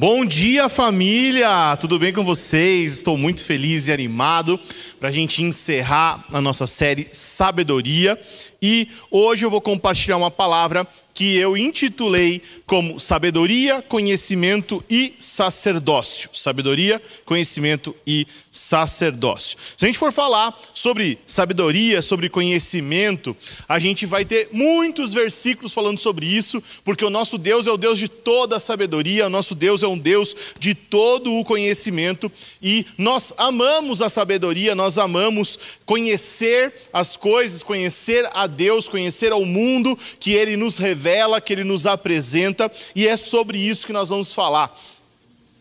Bom 0.00 0.24
dia, 0.24 0.68
família! 0.68 1.76
Tudo 1.76 1.98
bem 1.98 2.12
com 2.12 2.22
vocês? 2.22 2.92
Estou 2.92 3.18
muito 3.18 3.42
feliz 3.42 3.88
e 3.88 3.92
animado 3.92 4.56
para 5.00 5.08
a 5.08 5.10
gente 5.10 5.42
encerrar 5.42 6.24
a 6.32 6.40
nossa 6.40 6.68
série 6.68 7.08
Sabedoria. 7.10 8.16
E 8.62 8.86
hoje 9.10 9.44
eu 9.44 9.50
vou 9.50 9.60
compartilhar 9.60 10.16
uma 10.16 10.30
palavra 10.30 10.86
que 11.18 11.36
eu 11.36 11.56
intitulei 11.56 12.40
como 12.64 13.00
Sabedoria, 13.00 13.82
Conhecimento 13.82 14.84
e 14.88 15.14
Sacerdócio. 15.18 16.30
Sabedoria, 16.32 17.02
Conhecimento 17.24 17.92
e 18.06 18.24
Sacerdócio. 18.52 19.58
Se 19.76 19.84
a 19.84 19.88
gente 19.88 19.98
for 19.98 20.12
falar 20.12 20.56
sobre 20.72 21.18
sabedoria, 21.26 22.02
sobre 22.02 22.28
conhecimento, 22.28 23.36
a 23.68 23.80
gente 23.80 24.06
vai 24.06 24.24
ter 24.24 24.50
muitos 24.52 25.12
versículos 25.12 25.72
falando 25.72 25.98
sobre 25.98 26.24
isso, 26.24 26.62
porque 26.84 27.04
o 27.04 27.10
nosso 27.10 27.36
Deus 27.36 27.66
é 27.66 27.72
o 27.72 27.76
Deus 27.76 27.98
de 27.98 28.08
toda 28.08 28.56
a 28.56 28.60
sabedoria, 28.60 29.26
o 29.26 29.30
nosso 29.30 29.56
Deus 29.56 29.82
é 29.82 29.88
um 29.88 29.98
Deus 29.98 30.36
de 30.56 30.72
todo 30.72 31.34
o 31.34 31.44
conhecimento 31.44 32.30
e 32.62 32.86
nós 32.96 33.34
amamos 33.36 34.00
a 34.02 34.08
sabedoria, 34.08 34.72
nós 34.72 34.98
amamos 34.98 35.58
conhecer 35.84 36.72
as 36.92 37.16
coisas, 37.16 37.64
conhecer 37.64 38.28
a 38.32 38.46
Deus, 38.46 38.88
conhecer 38.88 39.32
ao 39.32 39.44
mundo 39.44 39.98
que 40.20 40.32
Ele 40.32 40.56
nos 40.56 40.78
revela 40.78 41.07
que 41.40 41.52
ele 41.52 41.64
nos 41.64 41.86
apresenta, 41.86 42.70
e 42.94 43.06
é 43.06 43.16
sobre 43.16 43.58
isso 43.58 43.86
que 43.86 43.92
nós 43.92 44.10
vamos 44.10 44.32
falar. 44.32 44.76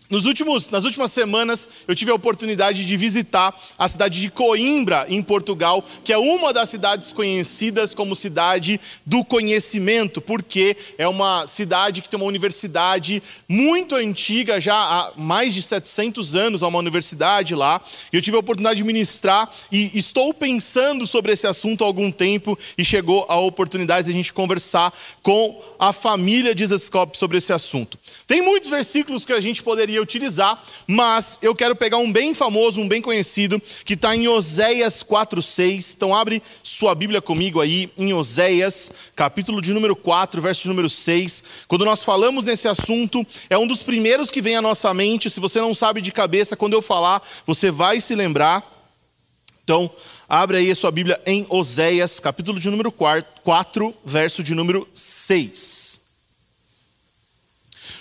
Nos 0.10 0.26
últimos, 0.26 0.70
nas 0.70 0.86
últimas 0.86 1.12
semanas, 1.12 1.68
eu 1.86 1.94
tive 1.94 2.12
a 2.12 2.16
oportunidade 2.16 2.86
de 2.86 2.96
visitar 2.96 3.54
a 3.78 3.90
cidade 3.90 4.22
de 4.22 4.30
Coimbra, 4.30 5.06
em 5.10 5.22
Portugal, 5.22 5.84
que 6.02 6.14
é 6.14 6.18
uma 6.18 6.54
das 6.54 6.70
cidades 6.70 7.12
conhecidas 7.12 7.94
como 7.94 8.16
cidade 8.16 8.80
do 9.06 9.26
conhecimento, 9.26 10.22
porque 10.22 10.78
é 10.98 11.06
uma 11.10 11.46
cidade 11.46 12.02
que 12.02 12.08
tem 12.08 12.18
uma 12.18 12.26
universidade 12.26 13.22
muito 13.50 13.96
antiga, 13.96 14.62
já 14.62 14.76
há 14.76 15.12
mais 15.18 15.54
de 15.54 15.62
700 15.62 16.38
anos, 16.38 16.64
há 16.64 16.68
uma 16.68 16.80
universidade 16.80 17.53
lá. 17.53 17.81
Eu 18.09 18.22
tive 18.22 18.38
a 18.38 18.40
oportunidade 18.40 18.78
de 18.78 18.86
ministrar 18.86 19.52
e 19.70 19.98
estou 19.98 20.34
pensando 20.34 21.06
sobre 21.06 21.34
esse 21.34 21.46
assunto 21.46 21.84
há 21.84 21.88
algum 21.88 22.12
tempo 22.12 22.58
e 22.78 22.86
chegou 22.86 23.26
a 23.28 23.38
oportunidade 23.38 24.06
de 24.06 24.14
a 24.14 24.16
gente 24.16 24.31
conversar 24.31 24.94
com 25.22 25.62
a 25.78 25.92
família 25.92 26.56
de 26.56 26.66
Zescope 26.66 27.18
sobre 27.18 27.40
esse 27.40 27.52
assunto. 27.52 28.00
Tem 28.26 28.42
muitos 28.42 28.70
versículos 28.70 29.26
que 29.26 29.34
a 29.34 29.42
gente 29.42 29.62
poderia 29.62 29.97
utilizar, 30.00 30.64
mas 30.86 31.40
eu 31.42 31.56
quero 31.56 31.76
pegar 31.76 31.98
um 31.98 32.12
bem 32.12 32.34
famoso, 32.34 32.81
um 32.81 32.88
bem 32.88 33.02
conhecido, 33.02 33.62
que 33.86 33.94
está 33.94 34.16
em 34.16 34.28
Oséias 34.28 35.03
4,6. 35.03 35.94
Então 35.95 36.16
abre 36.16 36.42
sua 36.64 36.94
Bíblia 36.95 37.22
comigo 37.22 37.62
aí, 37.62 37.92
em 37.98 38.14
Oséias, 38.14 38.92
capítulo 39.16 39.62
de 39.62 39.73
número 39.73 39.95
4, 39.95 40.42
verso 40.42 40.68
número 40.68 40.90
6. 40.90 41.44
Quando 41.68 41.86
nós 41.86 42.03
falamos 42.03 42.45
nesse 42.45 42.68
assunto, 42.68 43.25
é 43.50 43.58
um 43.58 43.68
dos 43.68 43.84
primeiros 43.84 44.30
que 44.30 44.42
vem 44.42 44.56
à 44.56 44.62
nossa 44.62 44.94
mente. 44.94 45.30
Se 45.30 45.40
você 45.40 45.59
não 45.59 45.73
sabe 45.73 46.02
de 46.02 46.12
cabeça, 46.12 46.56
quando 46.56 46.73
eu 46.73 46.81
falar, 46.81 47.22
você 47.45 47.72
vai 47.72 48.00
se 48.02 48.16
lembrar. 48.16 48.64
Então, 49.64 49.92
abre 50.30 50.58
aí 50.58 50.72
a 50.72 50.75
sua 50.75 50.92
Bíblia 50.92 51.20
em 51.25 51.45
Oséias, 51.50 52.20
capítulo 52.20 52.59
de 52.59 52.70
número 52.70 52.92
4, 52.92 53.42
4 53.44 53.94
verso 54.06 54.42
de 54.42 54.56
número 54.56 54.88
6. 54.94 55.87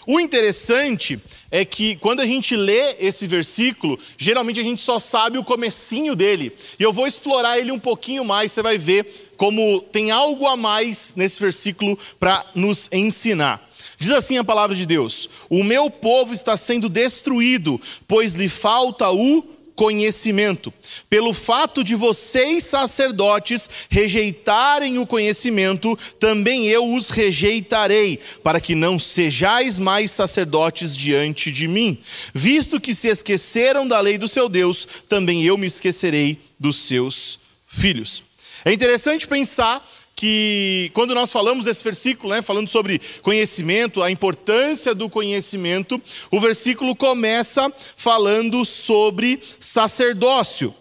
O 0.06 0.20
interessante 0.20 1.18
é 1.50 1.64
que 1.64 1.96
quando 1.96 2.20
a 2.20 2.26
gente 2.26 2.54
lê 2.54 2.94
esse 3.00 3.26
versículo, 3.26 3.98
geralmente 4.16 4.60
a 4.60 4.62
gente 4.62 4.80
só 4.80 5.00
sabe 5.00 5.36
o 5.36 5.42
comecinho 5.42 6.14
dele. 6.14 6.52
E 6.78 6.82
eu 6.84 6.92
vou 6.92 7.08
explorar 7.08 7.58
ele 7.58 7.72
um 7.72 7.78
pouquinho 7.78 8.24
mais, 8.24 8.52
você 8.52 8.62
vai 8.62 8.78
ver 8.78 9.32
como 9.36 9.80
tem 9.80 10.12
algo 10.12 10.46
a 10.46 10.56
mais 10.56 11.14
nesse 11.16 11.40
versículo 11.40 11.98
para 12.20 12.44
nos 12.54 12.88
ensinar. 12.92 13.68
Diz 13.98 14.12
assim 14.12 14.38
a 14.38 14.44
palavra 14.44 14.76
de 14.76 14.86
Deus: 14.86 15.28
O 15.50 15.64
meu 15.64 15.90
povo 15.90 16.32
está 16.32 16.56
sendo 16.56 16.88
destruído, 16.88 17.80
pois 18.06 18.34
lhe 18.34 18.48
falta 18.48 19.10
o 19.10 19.42
conhecimento. 19.76 20.72
Pelo 21.08 21.32
fato 21.34 21.84
de 21.84 21.94
vocês, 21.94 22.64
sacerdotes, 22.64 23.68
rejeitarem 23.88 24.98
o 24.98 25.06
conhecimento, 25.06 25.96
também 26.18 26.66
eu 26.66 26.92
os 26.92 27.10
rejeitarei, 27.10 28.18
para 28.42 28.60
que 28.60 28.74
não 28.74 28.98
sejais 28.98 29.78
mais 29.78 30.10
sacerdotes 30.10 30.96
diante 30.96 31.52
de 31.52 31.68
mim. 31.68 31.98
Visto 32.34 32.80
que 32.80 32.94
se 32.94 33.08
esqueceram 33.08 33.86
da 33.86 34.00
lei 34.00 34.16
do 34.16 34.26
seu 34.26 34.48
Deus, 34.48 34.88
também 35.08 35.44
eu 35.44 35.58
me 35.58 35.66
esquecerei 35.66 36.38
dos 36.58 36.76
seus 36.76 37.38
filhos. 37.68 38.22
É 38.64 38.72
interessante 38.72 39.28
pensar 39.28 39.86
que 40.16 40.90
quando 40.94 41.14
nós 41.14 41.30
falamos 41.30 41.66
desse 41.66 41.84
versículo, 41.84 42.32
né, 42.32 42.40
falando 42.40 42.68
sobre 42.68 43.00
conhecimento, 43.20 44.02
a 44.02 44.10
importância 44.10 44.94
do 44.94 45.10
conhecimento, 45.10 46.00
o 46.30 46.40
versículo 46.40 46.96
começa 46.96 47.70
falando 47.94 48.64
sobre 48.64 49.38
sacerdócio. 49.60 50.74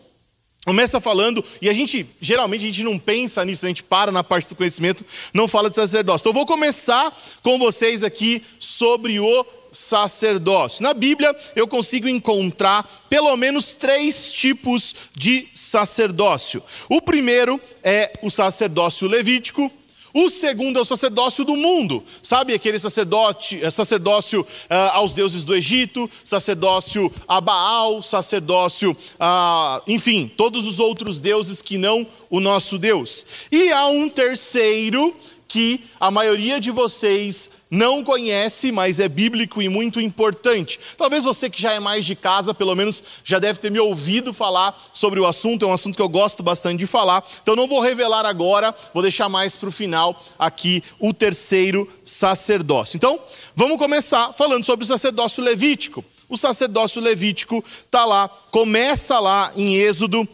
Começa 0.66 1.00
falando, 1.00 1.46
e 1.62 1.70
a 1.70 1.74
gente, 1.74 2.08
geralmente, 2.20 2.64
a 2.64 2.66
gente 2.66 2.84
não 2.84 2.98
pensa 2.98 3.46
nisso, 3.46 3.66
a 3.66 3.70
gente 3.70 3.84
para 3.84 4.12
na 4.12 4.24
parte 4.24 4.50
do 4.50 4.56
conhecimento, 4.56 5.06
não 5.32 5.48
fala 5.48 5.70
de 5.70 5.76
sacerdócio. 5.76 6.24
Então, 6.24 6.32
eu 6.32 6.34
vou 6.34 6.46
começar 6.46 7.16
com 7.44 7.60
vocês 7.60 8.02
aqui 8.02 8.42
sobre 8.58 9.20
o 9.20 9.46
sacerdócio. 9.76 10.82
Na 10.82 10.94
Bíblia, 10.94 11.36
eu 11.56 11.68
consigo 11.68 12.08
encontrar 12.08 13.06
pelo 13.10 13.36
menos 13.36 13.76
três 13.76 14.34
tipos 14.34 14.96
de 15.14 15.48
sacerdócio. 15.54 16.64
O 16.90 17.02
primeiro 17.02 17.60
é 17.84 18.14
o 18.24 18.30
sacerdócio 18.30 19.08
levítico. 19.08 19.72
O 20.18 20.30
segundo 20.30 20.80
é 20.80 20.82
o 20.82 20.86
sacerdócio 20.86 21.44
do 21.44 21.58
mundo, 21.58 22.02
sabe 22.24 22.54
aquele 22.54 22.80
sacerdote, 22.80 23.60
eh, 23.62 23.70
sacerdócio 23.70 24.44
uh, 24.44 24.74
aos 24.94 25.14
deuses 25.14 25.44
do 25.44 25.54
Egito, 25.54 26.10
sacerdócio 26.24 27.12
a 27.28 27.42
Baal, 27.42 28.02
sacerdócio, 28.02 28.92
uh, 28.92 29.84
enfim, 29.86 30.32
todos 30.38 30.66
os 30.66 30.80
outros 30.80 31.20
deuses 31.20 31.62
que 31.62 31.78
não 31.78 32.08
o 32.30 32.40
nosso 32.40 32.78
Deus. 32.78 33.26
E 33.52 33.74
há 33.74 33.88
um 33.88 34.08
terceiro 34.08 35.14
que 35.48 35.86
a 36.00 36.10
maioria 36.10 36.60
de 36.60 36.72
vocês 36.72 37.50
não 37.70 38.04
conhece, 38.04 38.72
mas 38.72 39.00
é 39.00 39.08
bíblico 39.08 39.62
e 39.62 39.68
muito 39.68 40.00
importante. 40.00 40.80
Talvez 40.98 41.24
você 41.24 41.50
que 41.50 41.62
já 41.62 41.74
é 41.74 41.80
mais 41.80 42.06
de 42.06 42.16
casa, 42.16 42.54
pelo 42.54 42.76
menos 42.76 43.04
já 43.24 43.40
deve 43.40 43.60
ter 43.60 43.70
me 43.70 43.80
ouvido 43.80 44.34
falar 44.34 44.80
sobre 44.94 45.20
o 45.20 45.26
assunto, 45.26 45.66
é 45.66 45.68
um 45.68 45.74
assunto 45.74 45.96
que 45.96 46.02
eu 46.02 46.10
gosto 46.10 46.42
bastante 46.42 46.80
de 46.80 46.88
falar. 46.88 47.24
Então 47.42 47.56
não 47.56 47.68
vou 47.68 47.80
revelar 47.80 48.26
agora, 48.26 48.74
vou 48.94 49.04
deixar 49.04 49.30
mais 49.30 49.56
para 49.56 49.70
o 49.70 49.72
final 49.72 50.22
aqui 50.38 50.84
o 51.00 51.14
terceiro 51.14 51.92
sacerdócio. 52.04 52.98
Então, 52.98 53.20
vamos 53.56 53.78
começar 53.78 54.34
falando 54.34 54.64
sobre 54.64 54.86
o 54.86 54.88
sacerdócio 54.88 55.44
levítico. 55.44 56.04
O 56.28 56.38
sacerdócio 56.38 57.02
levítico 57.02 57.64
está 57.86 58.06
lá, 58.06 58.28
começa 58.28 59.20
lá 59.20 59.52
em 59.56 59.76
Êxodo 59.76 60.28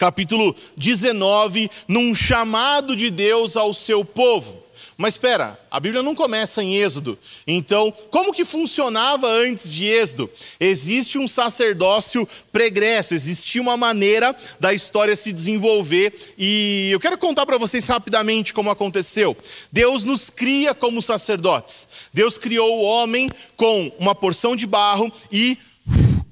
capítulo 0.00 0.56
19, 0.78 1.70
num 1.86 2.14
chamado 2.14 2.96
de 2.96 3.10
Deus 3.10 3.54
ao 3.54 3.74
seu 3.74 4.02
povo. 4.02 4.64
Mas 4.96 5.14
espera, 5.14 5.58
a 5.70 5.78
Bíblia 5.78 6.02
não 6.02 6.14
começa 6.14 6.62
em 6.62 6.76
Êxodo. 6.76 7.18
Então, 7.46 7.92
como 8.10 8.32
que 8.32 8.44
funcionava 8.44 9.26
antes 9.28 9.70
de 9.70 9.86
Êxodo? 9.86 10.30
Existe 10.58 11.18
um 11.18 11.28
sacerdócio 11.28 12.26
pregresso, 12.50 13.14
existia 13.14 13.60
uma 13.60 13.76
maneira 13.76 14.34
da 14.58 14.72
história 14.72 15.14
se 15.14 15.32
desenvolver 15.34 16.32
e 16.38 16.88
eu 16.90 17.00
quero 17.00 17.18
contar 17.18 17.44
para 17.44 17.58
vocês 17.58 17.86
rapidamente 17.86 18.54
como 18.54 18.70
aconteceu. 18.70 19.36
Deus 19.70 20.04
nos 20.04 20.30
cria 20.30 20.74
como 20.74 21.02
sacerdotes. 21.02 21.88
Deus 22.12 22.38
criou 22.38 22.78
o 22.78 22.82
homem 22.82 23.30
com 23.56 23.92
uma 23.98 24.14
porção 24.14 24.56
de 24.56 24.66
barro 24.66 25.12
e 25.30 25.58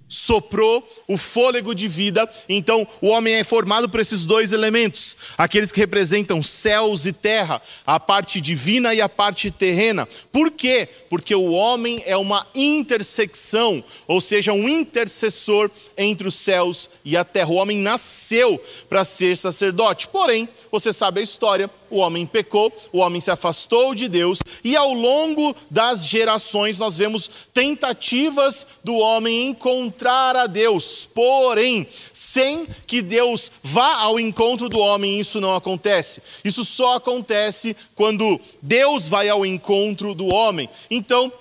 soprou 0.09 0.89
o 1.07 1.19
fôlego 1.19 1.75
de 1.75 1.87
vida. 1.87 2.29
Então, 2.49 2.87
o 3.01 3.09
homem 3.09 3.35
é 3.35 3.45
formado 3.45 3.89
por 3.89 4.01
esses 4.01 4.25
dois 4.25 4.53
elementos, 4.53 5.17
aqueles 5.37 5.71
que 5.71 5.81
representam 5.81 6.43
céus 6.43 7.05
e 7.05 7.13
terra, 7.13 7.61
a 7.87 8.01
parte 8.01 8.41
divina 8.41 8.95
e 8.95 9.01
a 9.01 9.09
parte 9.09 9.51
terrena. 9.51 10.09
Por 10.33 10.51
quê? 10.51 10.89
Porque 11.11 11.35
o 11.35 11.53
homem 11.53 12.03
é 12.07 12.17
uma 12.17 12.47
intersecção, 12.55 13.84
ou 14.07 14.21
seja, 14.21 14.53
um 14.53 14.69
intercessor 14.69 15.71
entre 15.97 16.27
os 16.27 16.34
céus 16.34 16.89
e 17.04 17.16
a 17.16 17.25
terra. 17.25 17.51
O 17.51 17.57
homem 17.57 17.78
nasceu 17.78 18.63
para 18.89 19.04
ser 19.04 19.37
sacerdote. 19.37 20.09
Porém, 20.09 20.49
você 20.71 20.93
sabe 20.93 21.21
a 21.21 21.25
história, 21.25 21.71
o 21.91 21.99
homem 21.99 22.27
pecou, 22.27 22.72
o 22.93 22.99
homem 22.99 23.21
se 23.21 23.31
afastou 23.31 23.95
de 23.95 24.09
Deus, 24.09 24.41
e 24.65 24.77
ao 24.77 24.93
longo 24.93 25.54
das 25.71 26.07
gerações 26.07 26.78
nós 26.78 26.97
vemos 26.97 27.31
tentativas 27.53 28.66
do 28.83 28.97
homem 28.97 29.49
encontrar 29.49 29.97
a 30.06 30.47
Deus, 30.47 31.09
porém, 31.12 31.86
sem 32.12 32.66
que 32.86 33.03
Deus 33.03 33.50
vá 33.62 33.97
ao 33.97 34.21
encontro 34.21 34.68
do 34.68 34.78
homem, 34.78 35.18
isso 35.18 35.41
não 35.41 35.54
acontece. 35.54 36.22
Isso 36.45 36.65
só 36.65 36.95
acontece 36.95 37.77
quando 37.95 38.41
Deus 38.62 39.09
vai 39.09 39.28
ao 39.28 39.45
encontro 39.45 40.15
do 40.15 40.27
homem. 40.27 40.68
Então, 40.91 41.33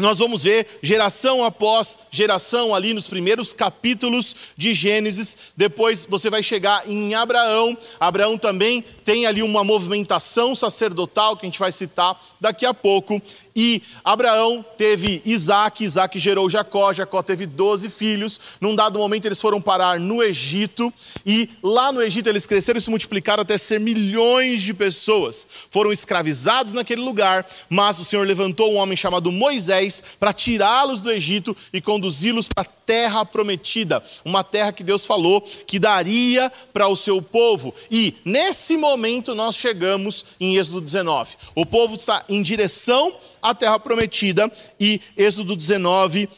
nós 0.00 0.18
vamos 0.18 0.42
ver 0.42 0.66
geração 0.82 1.44
após 1.44 1.98
geração 2.10 2.74
ali 2.74 2.94
nos 2.94 3.06
primeiros 3.06 3.52
capítulos 3.52 4.34
de 4.56 4.72
Gênesis. 4.72 5.36
Depois 5.56 6.06
você 6.06 6.30
vai 6.30 6.42
chegar 6.42 6.88
em 6.88 7.14
Abraão. 7.14 7.76
Abraão 7.98 8.38
também 8.38 8.82
tem 9.04 9.26
ali 9.26 9.42
uma 9.42 9.62
movimentação 9.62 10.56
sacerdotal 10.56 11.36
que 11.36 11.44
a 11.44 11.48
gente 11.48 11.58
vai 11.58 11.70
citar 11.70 12.18
daqui 12.40 12.64
a 12.64 12.72
pouco. 12.72 13.20
E 13.54 13.82
Abraão 14.04 14.64
teve 14.78 15.22
Isaac, 15.24 15.84
Isaac 15.84 16.18
gerou 16.18 16.48
Jacó, 16.48 16.92
Jacó 16.92 17.22
teve 17.22 17.46
12 17.46 17.90
filhos. 17.90 18.40
Num 18.60 18.74
dado 18.74 18.98
momento 18.98 19.26
eles 19.26 19.40
foram 19.40 19.60
parar 19.60 19.98
no 19.98 20.22
Egito, 20.22 20.92
e 21.24 21.48
lá 21.62 21.92
no 21.92 22.02
Egito 22.02 22.28
eles 22.28 22.46
cresceram 22.46 22.78
e 22.78 22.80
se 22.80 22.90
multiplicaram 22.90 23.42
até 23.42 23.58
ser 23.58 23.80
milhões 23.80 24.62
de 24.62 24.72
pessoas. 24.72 25.46
Foram 25.70 25.92
escravizados 25.92 26.72
naquele 26.72 27.00
lugar, 27.00 27.46
mas 27.68 27.98
o 27.98 28.04
Senhor 28.04 28.26
levantou 28.26 28.72
um 28.72 28.76
homem 28.76 28.96
chamado 28.96 29.32
Moisés 29.32 30.02
para 30.18 30.32
tirá-los 30.32 31.00
do 31.00 31.10
Egito 31.10 31.56
e 31.72 31.80
conduzi-los 31.80 32.48
para 32.48 32.62
a 32.62 32.80
terra 32.90 33.24
prometida, 33.24 34.02
uma 34.24 34.42
terra 34.42 34.72
que 34.72 34.82
Deus 34.82 35.04
falou 35.04 35.40
que 35.40 35.78
daria 35.78 36.50
para 36.72 36.88
o 36.88 36.96
seu 36.96 37.22
povo. 37.22 37.74
E 37.90 38.16
nesse 38.24 38.76
momento 38.76 39.34
nós 39.34 39.54
chegamos 39.54 40.26
em 40.40 40.56
Êxodo 40.56 40.80
19. 40.80 41.36
O 41.54 41.64
povo 41.64 41.94
está 41.94 42.24
em 42.28 42.42
direção 42.42 43.14
à 43.42 43.54
terra 43.54 43.78
prometida 43.78 44.50
e 44.78 45.00
Êxodo 45.16 45.56
19, 45.56 46.28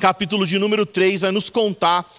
capítulo 0.00 0.46
de 0.46 0.58
número 0.58 0.86
3, 0.86 1.22
vai 1.22 1.30
nos 1.30 1.50
contar 1.50 2.10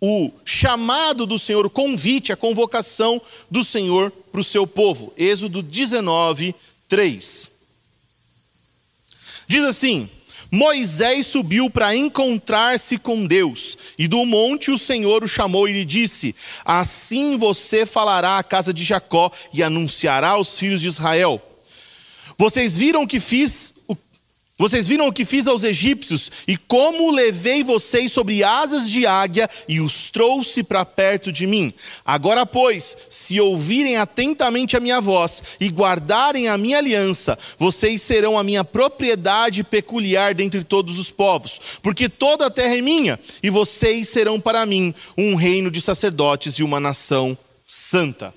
o 0.00 0.30
chamado 0.44 1.26
do 1.26 1.38
Senhor, 1.38 1.64
o 1.66 1.70
convite, 1.70 2.32
a 2.32 2.36
convocação 2.36 3.20
do 3.50 3.64
Senhor 3.64 4.10
para 4.10 4.40
o 4.40 4.44
seu 4.44 4.66
povo. 4.66 5.12
Êxodo 5.16 5.62
19, 5.62 6.54
3. 6.88 7.50
Diz 9.48 9.64
assim: 9.64 10.08
Moisés 10.50 11.26
subiu 11.26 11.70
para 11.70 11.96
encontrar-se 11.96 12.98
com 12.98 13.26
Deus, 13.26 13.76
e 13.98 14.06
do 14.06 14.24
monte 14.24 14.70
o 14.70 14.78
Senhor 14.78 15.24
o 15.24 15.28
chamou 15.28 15.68
e 15.68 15.72
lhe 15.72 15.84
disse: 15.84 16.34
Assim 16.64 17.36
você 17.36 17.86
falará 17.86 18.38
à 18.38 18.42
casa 18.42 18.72
de 18.72 18.84
Jacó 18.84 19.30
e 19.52 19.62
anunciará 19.62 20.30
aos 20.30 20.58
filhos 20.58 20.80
de 20.80 20.88
Israel. 20.88 21.42
Vocês 22.38 22.76
viram 22.76 23.02
o 23.02 23.08
que 23.08 23.20
fiz 23.20 23.74
vocês 24.58 24.86
viram 24.86 25.06
o 25.06 25.12
que 25.12 25.26
fiz 25.26 25.46
aos 25.46 25.62
egípcios 25.64 26.32
e 26.48 26.56
como 26.56 27.10
levei 27.10 27.62
vocês 27.62 28.10
sobre 28.10 28.42
asas 28.42 28.88
de 28.88 29.04
águia 29.04 29.50
e 29.68 29.80
os 29.80 30.10
trouxe 30.10 30.62
para 30.62 30.82
perto 30.82 31.30
de 31.30 31.46
mim. 31.46 31.74
Agora, 32.06 32.46
pois, 32.46 32.96
se 33.10 33.38
ouvirem 33.38 33.98
atentamente 33.98 34.74
a 34.74 34.80
minha 34.80 34.98
voz 34.98 35.42
e 35.60 35.68
guardarem 35.68 36.48
a 36.48 36.56
minha 36.56 36.78
aliança, 36.78 37.38
vocês 37.58 38.00
serão 38.00 38.38
a 38.38 38.44
minha 38.44 38.64
propriedade 38.64 39.62
peculiar 39.62 40.34
dentre 40.34 40.64
todos 40.64 40.98
os 40.98 41.10
povos, 41.10 41.60
porque 41.82 42.08
toda 42.08 42.46
a 42.46 42.50
terra 42.50 42.76
é 42.76 42.80
minha 42.80 43.20
e 43.42 43.50
vocês 43.50 44.08
serão 44.08 44.40
para 44.40 44.64
mim 44.64 44.94
um 45.18 45.34
reino 45.34 45.70
de 45.70 45.82
sacerdotes 45.82 46.54
e 46.54 46.62
uma 46.62 46.80
nação 46.80 47.36
santa. 47.66 48.32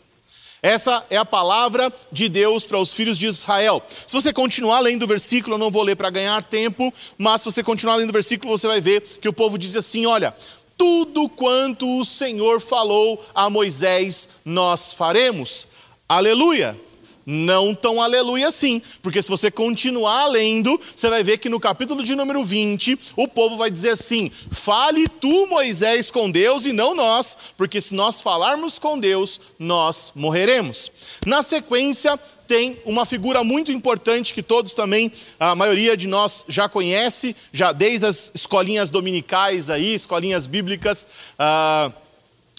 Essa 0.61 1.06
é 1.09 1.15
a 1.15 1.23
palavra 1.23 1.91
de 2.11 2.27
Deus 2.27 2.65
para 2.65 2.77
os 2.77 2.91
filhos 2.91 3.17
de 3.17 3.27
Israel. 3.27 3.81
Se 4.06 4.13
você 4.13 4.33
continuar 4.33 4.81
lendo 4.81 5.03
o 5.03 5.07
versículo, 5.07 5.56
eu 5.56 5.59
não 5.59 5.71
vou 5.71 5.83
ler 5.83 5.95
para 5.95 6.09
ganhar 6.09 6.44
tempo, 6.44 6.94
mas 7.17 7.41
se 7.41 7.45
você 7.45 7.63
continuar 7.63 7.95
lendo 7.95 8.09
o 8.09 8.13
versículo, 8.13 8.57
você 8.57 8.67
vai 8.67 8.81
ver 8.81 9.01
que 9.21 9.29
o 9.29 9.33
povo 9.33 9.57
diz 9.57 9.75
assim: 9.75 10.06
olha, 10.06 10.35
tudo 10.77 11.29
quanto 11.29 12.00
o 12.00 12.03
Senhor 12.03 12.59
falou 12.59 13.25
a 13.33 13.50
Moisés, 13.50 14.27
nós 14.44 14.91
faremos. 14.91 15.65
Aleluia! 16.07 16.88
Não 17.31 17.75
tão 17.75 18.01
aleluia 18.01 18.47
assim, 18.47 18.81
porque 19.03 19.21
se 19.21 19.29
você 19.29 19.51
continuar 19.51 20.25
lendo, 20.25 20.81
você 20.95 21.09
vai 21.11 21.23
ver 21.23 21.37
que 21.37 21.47
no 21.47 21.59
capítulo 21.59 22.03
de 22.03 22.15
número 22.15 22.43
20, 22.43 22.97
o 23.15 23.27
povo 23.27 23.55
vai 23.55 23.69
dizer 23.69 23.91
assim: 23.91 24.31
fale 24.51 25.07
tu, 25.07 25.45
Moisés, 25.45 26.09
com 26.09 26.31
Deus 26.31 26.65
e 26.65 26.73
não 26.73 26.95
nós, 26.95 27.37
porque 27.55 27.79
se 27.79 27.93
nós 27.93 28.19
falarmos 28.19 28.79
com 28.79 28.97
Deus, 28.97 29.39
nós 29.59 30.11
morreremos. 30.15 30.91
Na 31.23 31.43
sequência, 31.43 32.19
tem 32.47 32.79
uma 32.83 33.05
figura 33.05 33.43
muito 33.43 33.71
importante 33.71 34.33
que 34.33 34.41
todos 34.41 34.73
também, 34.73 35.11
a 35.39 35.53
maioria 35.53 35.95
de 35.95 36.07
nós 36.07 36.43
já 36.47 36.67
conhece, 36.67 37.35
já 37.53 37.71
desde 37.71 38.07
as 38.07 38.31
escolinhas 38.33 38.89
dominicais 38.89 39.69
aí, 39.69 39.93
escolinhas 39.93 40.47
bíblicas. 40.47 41.05
Uh, 41.37 41.93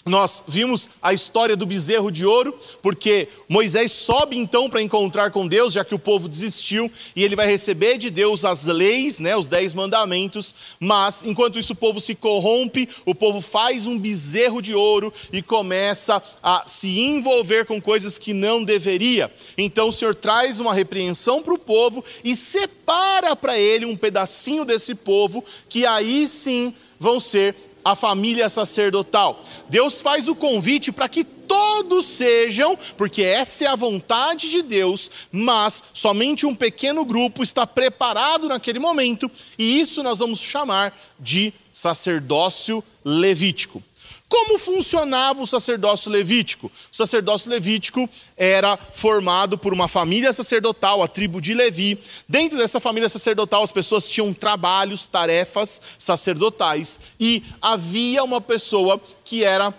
nós 0.05 0.43
vimos 0.47 0.89
a 1.01 1.13
história 1.13 1.55
do 1.55 1.65
bezerro 1.65 2.11
de 2.11 2.25
ouro, 2.25 2.57
porque 2.81 3.27
Moisés 3.47 3.91
sobe 3.91 4.35
então 4.37 4.69
para 4.69 4.81
encontrar 4.81 5.31
com 5.31 5.47
Deus, 5.47 5.73
já 5.73 5.85
que 5.85 5.93
o 5.93 5.99
povo 5.99 6.27
desistiu, 6.27 6.91
e 7.15 7.23
ele 7.23 7.35
vai 7.35 7.45
receber 7.45 7.97
de 7.97 8.09
Deus 8.09 8.43
as 8.43 8.65
leis, 8.65 9.19
né, 9.19 9.35
os 9.35 9.47
dez 9.47 9.73
mandamentos, 9.73 10.55
mas 10.79 11.23
enquanto 11.23 11.59
isso 11.59 11.73
o 11.73 11.75
povo 11.75 11.99
se 11.99 12.15
corrompe, 12.15 12.89
o 13.05 13.13
povo 13.13 13.41
faz 13.41 13.85
um 13.85 13.97
bezerro 13.97 14.61
de 14.61 14.73
ouro 14.73 15.13
e 15.31 15.41
começa 15.41 16.21
a 16.41 16.63
se 16.65 16.99
envolver 16.99 17.65
com 17.65 17.79
coisas 17.79 18.17
que 18.17 18.33
não 18.33 18.63
deveria. 18.63 19.31
Então 19.57 19.89
o 19.89 19.93
Senhor 19.93 20.15
traz 20.15 20.59
uma 20.59 20.73
repreensão 20.73 21.43
para 21.43 21.53
o 21.53 21.59
povo 21.59 22.03
e 22.23 22.35
separa 22.35 23.35
para 23.35 23.57
ele 23.57 23.85
um 23.85 23.95
pedacinho 23.95 24.65
desse 24.65 24.95
povo, 24.95 25.43
que 25.69 25.85
aí 25.85 26.27
sim 26.27 26.73
vão 26.99 27.19
ser 27.19 27.55
a 27.83 27.95
família 27.95 28.49
sacerdotal. 28.49 29.43
Deus 29.69 30.01
faz 30.01 30.27
o 30.27 30.35
convite 30.35 30.91
para 30.91 31.09
que 31.09 31.23
todos 31.23 32.05
sejam, 32.05 32.77
porque 32.95 33.23
essa 33.23 33.65
é 33.65 33.67
a 33.67 33.75
vontade 33.75 34.49
de 34.49 34.61
Deus, 34.61 35.11
mas 35.31 35.83
somente 35.93 36.45
um 36.45 36.55
pequeno 36.55 37.03
grupo 37.03 37.43
está 37.43 37.67
preparado 37.67 38.47
naquele 38.47 38.79
momento, 38.79 39.29
e 39.57 39.79
isso 39.79 40.01
nós 40.01 40.19
vamos 40.19 40.39
chamar 40.39 40.97
de 41.19 41.53
sacerdócio 41.73 42.83
levítico. 43.03 43.83
Como 44.31 44.57
funcionava 44.57 45.43
o 45.43 45.45
sacerdócio 45.45 46.09
levítico? 46.09 46.67
O 46.67 46.95
sacerdócio 46.95 47.51
levítico 47.51 48.09
era 48.37 48.77
formado 48.93 49.57
por 49.57 49.73
uma 49.73 49.89
família 49.89 50.31
sacerdotal, 50.31 51.03
a 51.03 51.07
tribo 51.09 51.41
de 51.41 51.53
Levi. 51.53 51.99
Dentro 52.29 52.57
dessa 52.57 52.79
família 52.79 53.09
sacerdotal, 53.09 53.61
as 53.61 53.73
pessoas 53.73 54.09
tinham 54.09 54.33
trabalhos, 54.33 55.05
tarefas 55.05 55.81
sacerdotais, 55.97 56.97
e 57.19 57.43
havia 57.61 58.23
uma 58.23 58.39
pessoa 58.39 59.01
que 59.25 59.43
era 59.43 59.73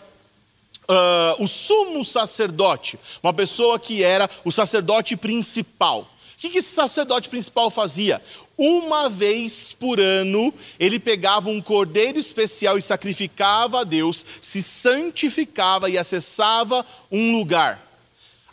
Uh, 0.83 1.43
o 1.43 1.47
sumo 1.47 2.05
sacerdote, 2.05 2.99
uma 3.23 3.33
pessoa 3.33 3.79
que 3.79 4.03
era 4.03 4.29
o 4.45 4.51
sacerdote 4.51 5.17
principal. 5.17 6.01
O 6.01 6.07
que, 6.37 6.51
que 6.51 6.59
esse 6.59 6.75
sacerdote 6.75 7.29
principal 7.29 7.71
fazia? 7.71 8.21
Uma 8.63 9.09
vez 9.09 9.73
por 9.73 9.99
ano, 9.99 10.55
ele 10.79 11.01
pegava 11.01 11.51
um 11.51 11.61
cordeiro 11.61 12.17
especial 12.17 12.79
e 12.79 12.83
sacrificava 12.83 13.81
a 13.81 13.85
Deus, 13.85 14.25
se 14.41 14.63
santificava 14.63 15.91
e 15.91 15.99
acessava 15.99 16.87
um 17.11 17.33
lugar. 17.33 17.85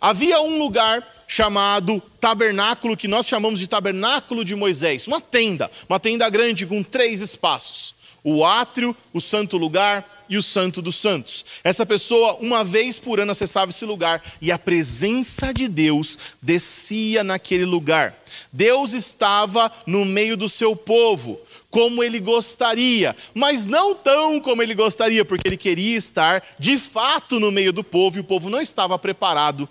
Havia 0.02 0.42
um 0.42 0.58
lugar 0.58 1.08
chamado 1.28 2.02
tabernáculo, 2.20 2.98
que 2.98 3.08
nós 3.08 3.28
chamamos 3.28 3.60
de 3.60 3.68
tabernáculo 3.68 4.44
de 4.44 4.56
Moisés, 4.56 5.06
uma 5.06 5.22
tenda, 5.22 5.70
uma 5.88 6.00
tenda 6.00 6.28
grande 6.28 6.66
com 6.66 6.82
três 6.82 7.22
espaços: 7.22 7.94
o 8.24 8.46
átrio, 8.46 8.96
o 9.14 9.22
santo 9.22 9.58
lugar 9.58 10.20
e 10.30 10.38
o 10.38 10.44
Santo 10.44 10.82
dos 10.82 10.96
Santos. 10.96 11.44
Essa 11.64 11.86
pessoa, 11.86 12.36
uma 12.36 12.64
vez 12.64 13.00
por 13.00 13.20
ano, 13.20 13.32
acessava 13.32 13.72
esse 13.72 13.84
lugar 13.84 14.22
e 14.40 14.52
a 14.52 14.60
presença 14.60 15.52
de 15.52 15.68
Deus 15.68 16.20
descia 16.42 17.24
naquele 17.24 17.66
lugar. 17.66 18.16
Deus 18.54 18.94
estava 18.94 19.72
no 19.88 20.06
meio 20.06 20.38
do 20.38 20.48
seu 20.48 20.76
povo, 20.76 21.40
como 21.72 22.04
ele 22.04 22.20
gostaria, 22.20 23.16
mas 23.34 23.66
não 23.66 23.96
tão 23.96 24.40
como 24.40 24.62
ele 24.62 24.76
gostaria, 24.76 25.26
porque 25.26 25.48
ele 25.48 25.58
queria 25.58 25.98
estar 25.98 26.44
de 26.58 26.78
fato 26.78 27.40
no 27.40 27.52
meio 27.52 27.74
do 27.74 27.84
povo 27.84 28.18
e 28.18 28.22
o 28.22 28.24
povo 28.24 28.50
não 28.50 28.62
estava 28.62 28.98
preparado 29.00 29.68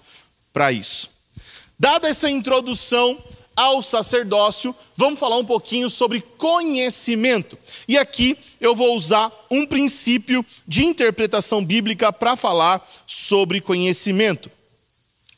para 0.52 0.72
isso. 0.72 1.08
Dada 1.78 2.08
essa 2.08 2.28
introdução, 2.28 3.22
ao 3.58 3.82
sacerdócio, 3.82 4.72
vamos 4.94 5.18
falar 5.18 5.36
um 5.36 5.44
pouquinho 5.44 5.90
sobre 5.90 6.20
conhecimento. 6.20 7.58
E 7.88 7.98
aqui 7.98 8.38
eu 8.60 8.72
vou 8.72 8.94
usar 8.94 9.32
um 9.50 9.66
princípio 9.66 10.46
de 10.64 10.84
interpretação 10.84 11.64
bíblica 11.64 12.12
para 12.12 12.36
falar 12.36 12.88
sobre 13.04 13.60
conhecimento. 13.60 14.48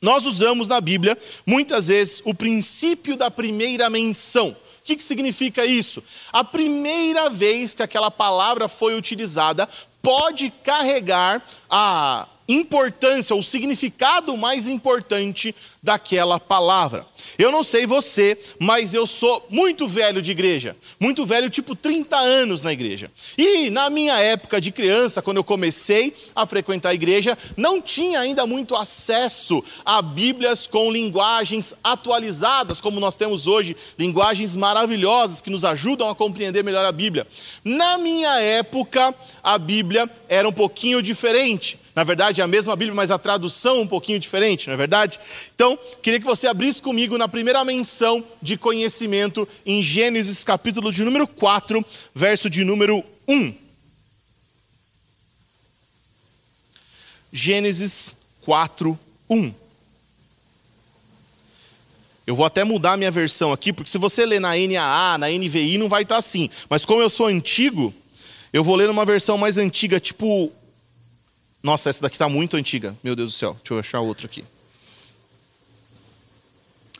Nós 0.02 0.26
usamos 0.26 0.68
na 0.68 0.82
Bíblia, 0.82 1.16
muitas 1.46 1.88
vezes, 1.88 2.20
o 2.22 2.34
princípio 2.34 3.16
da 3.16 3.30
primeira 3.30 3.88
menção. 3.88 4.50
O 4.50 4.84
que, 4.84 4.96
que 4.96 5.02
significa 5.02 5.64
isso? 5.64 6.04
A 6.30 6.44
primeira 6.44 7.30
vez 7.30 7.72
que 7.72 7.82
aquela 7.82 8.10
palavra 8.10 8.68
foi 8.68 8.94
utilizada 8.94 9.66
pode 10.02 10.50
carregar 10.62 11.42
a 11.70 12.28
importância, 12.52 13.36
o 13.36 13.42
significado 13.42 14.36
mais 14.36 14.66
importante 14.66 15.54
daquela 15.82 16.38
palavra. 16.38 17.06
Eu 17.38 17.50
não 17.50 17.62
sei 17.62 17.86
você, 17.86 18.36
mas 18.58 18.92
eu 18.92 19.06
sou 19.06 19.46
muito 19.48 19.86
velho 19.86 20.20
de 20.20 20.30
igreja, 20.30 20.76
muito 20.98 21.24
velho, 21.24 21.48
tipo 21.48 21.74
30 21.74 22.16
anos 22.18 22.60
na 22.60 22.72
igreja. 22.72 23.10
E 23.38 23.70
na 23.70 23.88
minha 23.88 24.18
época 24.18 24.60
de 24.60 24.72
criança, 24.72 25.22
quando 25.22 25.38
eu 25.38 25.44
comecei 25.44 26.12
a 26.34 26.44
frequentar 26.44 26.90
a 26.90 26.94
igreja, 26.94 27.38
não 27.56 27.80
tinha 27.80 28.20
ainda 28.20 28.46
muito 28.46 28.74
acesso 28.74 29.62
a 29.84 30.02
Bíblias 30.02 30.66
com 30.66 30.90
linguagens 30.90 31.74
atualizadas, 31.82 32.80
como 32.80 33.00
nós 33.00 33.14
temos 33.14 33.46
hoje, 33.46 33.76
linguagens 33.98 34.56
maravilhosas 34.56 35.40
que 35.40 35.50
nos 35.50 35.64
ajudam 35.64 36.08
a 36.08 36.14
compreender 36.14 36.64
melhor 36.64 36.84
a 36.84 36.92
Bíblia. 36.92 37.26
Na 37.64 37.96
minha 37.96 38.40
época, 38.40 39.14
a 39.42 39.56
Bíblia 39.56 40.10
era 40.28 40.48
um 40.48 40.52
pouquinho 40.52 41.00
diferente 41.00 41.78
Na 41.94 42.04
verdade, 42.04 42.40
é 42.40 42.44
a 42.44 42.46
mesma 42.46 42.76
Bíblia, 42.76 42.94
mas 42.94 43.10
a 43.10 43.18
tradução 43.18 43.80
um 43.80 43.86
pouquinho 43.86 44.18
diferente, 44.18 44.68
não 44.68 44.74
é 44.74 44.76
verdade? 44.76 45.18
Então, 45.54 45.78
queria 46.02 46.20
que 46.20 46.26
você 46.26 46.46
abrisse 46.46 46.80
comigo 46.80 47.18
na 47.18 47.28
primeira 47.28 47.64
menção 47.64 48.24
de 48.40 48.56
conhecimento 48.56 49.46
em 49.66 49.82
Gênesis, 49.82 50.44
capítulo 50.44 50.92
de 50.92 51.02
número 51.02 51.26
4, 51.26 51.84
verso 52.14 52.48
de 52.48 52.64
número 52.64 53.04
1. 53.26 53.54
Gênesis 57.32 58.16
4, 58.42 58.98
1. 59.28 59.54
Eu 62.26 62.36
vou 62.36 62.46
até 62.46 62.62
mudar 62.62 62.92
a 62.92 62.96
minha 62.96 63.10
versão 63.10 63.52
aqui, 63.52 63.72
porque 63.72 63.90
se 63.90 63.98
você 63.98 64.24
ler 64.24 64.40
na 64.40 64.50
NAA, 64.54 65.18
na 65.18 65.28
NVI, 65.28 65.78
não 65.78 65.88
vai 65.88 66.02
estar 66.02 66.16
assim. 66.16 66.48
Mas 66.68 66.84
como 66.84 67.02
eu 67.02 67.10
sou 67.10 67.26
antigo, 67.26 67.92
eu 68.52 68.62
vou 68.62 68.76
ler 68.76 68.86
numa 68.86 69.04
versão 69.04 69.36
mais 69.36 69.58
antiga, 69.58 69.98
tipo. 69.98 70.52
Nossa, 71.62 71.90
essa 71.90 72.02
daqui 72.02 72.16
está 72.16 72.28
muito 72.28 72.56
antiga. 72.56 72.96
Meu 73.02 73.14
Deus 73.14 73.30
do 73.30 73.36
céu. 73.36 73.54
Deixa 73.54 73.74
eu 73.74 73.78
achar 73.78 74.00
outra 74.00 74.26
aqui. 74.26 74.44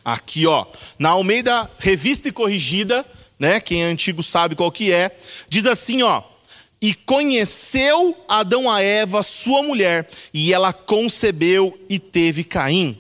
Aqui, 0.05 0.47
ó. 0.47 0.67
Na 0.99 1.11
Almeida 1.11 1.71
Revista 1.79 2.29
e 2.29 2.33
Corrigida, 2.33 3.07
né? 3.39 3.61
Quem 3.61 3.83
é 3.83 3.87
antigo 3.87 4.23
sabe 4.23 4.55
qual 4.55 4.71
que 4.71 4.93
é. 4.93 5.17
Diz 5.49 5.67
assim, 5.67 6.03
ó. 6.03 6.23
E 6.81 6.95
conheceu 6.95 8.17
Adão 8.27 8.71
a 8.71 8.81
Eva, 8.81 9.23
sua 9.23 9.63
mulher, 9.63 10.09
e 10.33 10.53
ela 10.53 10.73
concebeu 10.73 11.79
e 11.89 11.99
teve 11.99 12.43
Caim 12.43 12.99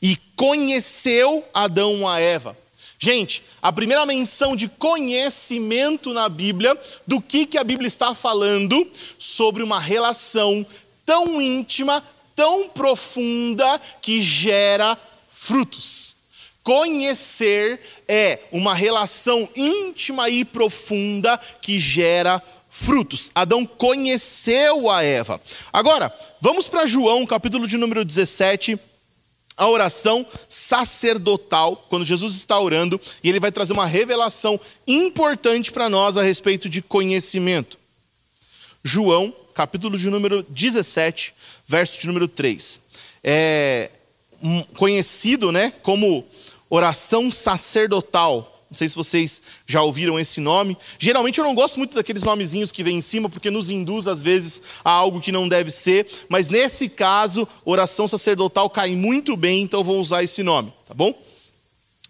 e 0.00 0.16
conheceu 0.36 1.44
Adão 1.52 2.06
a 2.08 2.20
Eva. 2.20 2.56
Gente, 2.98 3.42
a 3.60 3.70
primeira 3.70 4.06
menção 4.06 4.56
de 4.56 4.68
conhecimento 4.68 6.14
na 6.14 6.28
Bíblia, 6.28 6.78
do 7.06 7.20
que, 7.20 7.44
que 7.44 7.58
a 7.58 7.64
Bíblia 7.64 7.86
está 7.86 8.14
falando 8.14 8.90
sobre 9.18 9.62
uma 9.62 9.78
relação 9.78 10.64
tão 11.04 11.40
íntima, 11.40 12.02
tão 12.34 12.68
profunda, 12.68 13.78
que 14.00 14.22
gera 14.22 14.96
frutos. 15.32 16.16
Conhecer 16.62 17.80
é 18.08 18.40
uma 18.50 18.74
relação 18.74 19.48
íntima 19.54 20.28
e 20.28 20.44
profunda 20.44 21.38
que 21.60 21.78
gera 21.78 22.42
frutos. 22.68 23.30
Adão 23.34 23.64
conheceu 23.64 24.90
a 24.90 25.02
Eva. 25.02 25.40
Agora, 25.72 26.12
vamos 26.40 26.66
para 26.66 26.86
João, 26.86 27.24
capítulo 27.26 27.68
de 27.68 27.78
número 27.78 28.04
17 28.04 28.78
a 29.56 29.68
oração 29.68 30.26
sacerdotal, 30.48 31.86
quando 31.88 32.04
Jesus 32.04 32.34
está 32.34 32.60
orando, 32.60 33.00
e 33.22 33.28
ele 33.28 33.40
vai 33.40 33.50
trazer 33.50 33.72
uma 33.72 33.86
revelação 33.86 34.60
importante 34.86 35.72
para 35.72 35.88
nós 35.88 36.16
a 36.16 36.22
respeito 36.22 36.68
de 36.68 36.82
conhecimento. 36.82 37.78
João, 38.84 39.34
capítulo 39.54 39.96
de 39.96 40.10
número 40.10 40.42
17, 40.48 41.34
verso 41.66 41.98
de 41.98 42.06
número 42.06 42.28
3. 42.28 42.80
É 43.24 43.90
conhecido 44.74 45.50
né, 45.50 45.72
como 45.82 46.24
oração 46.68 47.30
sacerdotal 47.30 48.55
não 48.70 48.76
sei 48.76 48.88
se 48.88 48.96
vocês 48.96 49.40
já 49.64 49.82
ouviram 49.82 50.18
esse 50.18 50.40
nome. 50.40 50.76
Geralmente 50.98 51.38
eu 51.38 51.44
não 51.44 51.54
gosto 51.54 51.78
muito 51.78 51.94
daqueles 51.94 52.24
nomezinhos 52.24 52.72
que 52.72 52.82
vem 52.82 52.98
em 52.98 53.00
cima, 53.00 53.28
porque 53.28 53.50
nos 53.50 53.70
induz 53.70 54.08
às 54.08 54.20
vezes 54.20 54.60
a 54.84 54.90
algo 54.90 55.20
que 55.20 55.30
não 55.30 55.48
deve 55.48 55.70
ser. 55.70 56.06
Mas 56.28 56.48
nesse 56.48 56.88
caso, 56.88 57.46
oração 57.64 58.08
sacerdotal 58.08 58.68
cai 58.68 58.96
muito 58.96 59.36
bem, 59.36 59.62
então 59.62 59.80
eu 59.80 59.84
vou 59.84 60.00
usar 60.00 60.24
esse 60.24 60.42
nome, 60.42 60.72
tá 60.84 60.94
bom? 60.94 61.14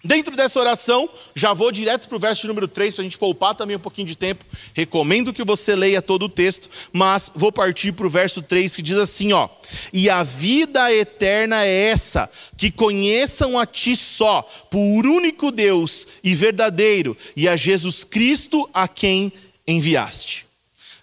Dentro 0.06 0.36
dessa 0.36 0.60
oração, 0.60 1.10
já 1.34 1.52
vou 1.52 1.72
direto 1.72 2.08
para 2.08 2.16
o 2.16 2.20
verso 2.20 2.46
número 2.46 2.68
3, 2.68 2.94
para 2.94 3.02
a 3.02 3.04
gente 3.04 3.18
poupar 3.18 3.56
também 3.56 3.76
um 3.76 3.80
pouquinho 3.80 4.06
de 4.06 4.16
tempo. 4.16 4.44
Recomendo 4.72 5.32
que 5.32 5.42
você 5.42 5.74
leia 5.74 6.00
todo 6.00 6.26
o 6.26 6.28
texto, 6.28 6.70
mas 6.92 7.30
vou 7.34 7.50
partir 7.50 7.90
para 7.90 8.06
o 8.06 8.10
verso 8.10 8.40
3 8.40 8.76
que 8.76 8.82
diz 8.82 8.96
assim: 8.96 9.32
ó. 9.32 9.48
E 9.92 10.08
a 10.08 10.22
vida 10.22 10.92
eterna 10.92 11.64
é 11.64 11.88
essa, 11.88 12.30
que 12.56 12.70
conheçam 12.70 13.58
a 13.58 13.66
ti 13.66 13.96
só, 13.96 14.42
por 14.70 15.06
único 15.06 15.50
Deus 15.50 16.06
e 16.22 16.34
verdadeiro, 16.34 17.16
e 17.34 17.48
a 17.48 17.56
Jesus 17.56 18.04
Cristo 18.04 18.70
a 18.72 18.86
quem 18.86 19.32
enviaste. 19.66 20.45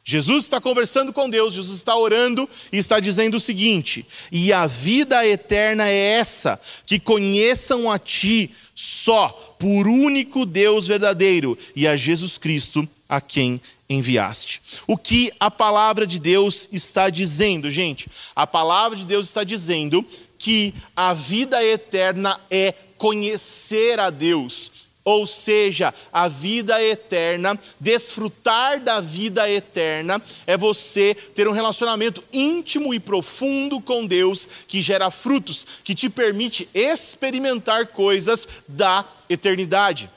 Jesus 0.05 0.43
está 0.43 0.59
conversando 0.59 1.13
com 1.13 1.29
Deus, 1.29 1.53
Jesus 1.53 1.77
está 1.77 1.95
orando 1.95 2.49
e 2.71 2.77
está 2.77 2.99
dizendo 2.99 3.37
o 3.37 3.39
seguinte: 3.39 4.05
e 4.31 4.51
a 4.51 4.67
vida 4.67 5.25
eterna 5.25 5.87
é 5.87 6.17
essa, 6.17 6.59
que 6.85 6.99
conheçam 6.99 7.89
a 7.89 7.97
Ti 7.97 8.51
só, 8.75 9.55
por 9.57 9.87
único 9.87 10.45
Deus 10.45 10.87
verdadeiro, 10.87 11.57
e 11.75 11.87
a 11.87 11.95
Jesus 11.95 12.37
Cristo 12.37 12.87
a 13.07 13.21
quem 13.21 13.61
enviaste. 13.87 14.61
O 14.87 14.97
que 14.97 15.31
a 15.39 15.49
palavra 15.49 16.05
de 16.05 16.19
Deus 16.19 16.67
está 16.71 17.09
dizendo, 17.09 17.69
gente? 17.69 18.09
A 18.35 18.45
palavra 18.45 18.97
de 18.97 19.05
Deus 19.05 19.27
está 19.27 19.43
dizendo 19.43 20.05
que 20.37 20.73
a 20.95 21.13
vida 21.13 21.63
eterna 21.63 22.41
é 22.49 22.73
conhecer 22.97 23.99
a 23.99 24.09
Deus, 24.09 24.71
ou 25.05 25.27
seja, 25.27 25.93
a 26.11 26.27
vida 26.27 26.81
eterna, 26.81 27.59
desfrutar 27.79 28.79
da 28.79 29.01
vida 29.01 29.49
eterna, 29.49 30.21
é 30.47 30.55
você 30.55 31.13
ter 31.13 31.47
um 31.47 31.51
relacionamento 31.51 32.23
íntimo 32.31 32.93
e 32.93 32.99
profundo 32.99 33.81
com 33.81 34.05
Deus 34.05 34.47
que 34.67 34.81
gera 34.81 35.11
frutos, 35.11 35.67
que 35.83 35.93
te 35.93 36.09
permite 36.09 36.69
experimentar 36.73 37.87
coisas 37.87 38.47
da 38.67 39.03
eternidade. 39.29 40.09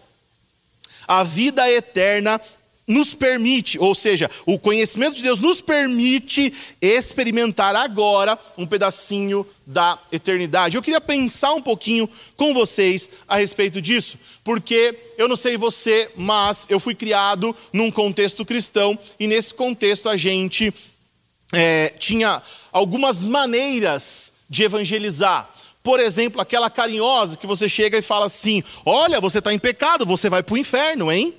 A 1.08 1.22
vida 1.22 1.70
eterna 1.70 2.40
nos 2.86 3.14
permite, 3.14 3.78
ou 3.78 3.94
seja, 3.94 4.30
o 4.44 4.58
conhecimento 4.58 5.16
de 5.16 5.22
Deus 5.22 5.40
nos 5.40 5.60
permite 5.60 6.52
experimentar 6.80 7.74
agora 7.74 8.38
um 8.56 8.66
pedacinho 8.66 9.44
da 9.66 9.98
eternidade. 10.12 10.76
Eu 10.76 10.82
queria 10.82 11.00
pensar 11.00 11.52
um 11.54 11.62
pouquinho 11.62 12.08
com 12.36 12.54
vocês 12.54 13.10
a 13.26 13.36
respeito 13.36 13.82
disso, 13.82 14.16
porque 14.44 14.96
eu 15.18 15.26
não 15.26 15.34
sei 15.34 15.56
você, 15.56 16.10
mas 16.14 16.66
eu 16.68 16.78
fui 16.78 16.94
criado 16.94 17.54
num 17.72 17.90
contexto 17.90 18.44
cristão 18.44 18.96
e 19.18 19.26
nesse 19.26 19.52
contexto 19.52 20.08
a 20.08 20.16
gente 20.16 20.72
é, 21.52 21.88
tinha 21.98 22.40
algumas 22.70 23.26
maneiras 23.26 24.32
de 24.48 24.62
evangelizar. 24.62 25.50
Por 25.82 25.98
exemplo, 25.98 26.40
aquela 26.40 26.68
carinhosa 26.68 27.36
que 27.36 27.46
você 27.46 27.68
chega 27.68 27.98
e 27.98 28.02
fala 28.02 28.26
assim: 28.26 28.62
Olha, 28.84 29.20
você 29.20 29.38
está 29.38 29.54
em 29.54 29.58
pecado, 29.58 30.04
você 30.04 30.28
vai 30.28 30.42
para 30.42 30.54
o 30.54 30.58
inferno, 30.58 31.10
hein? 31.12 31.34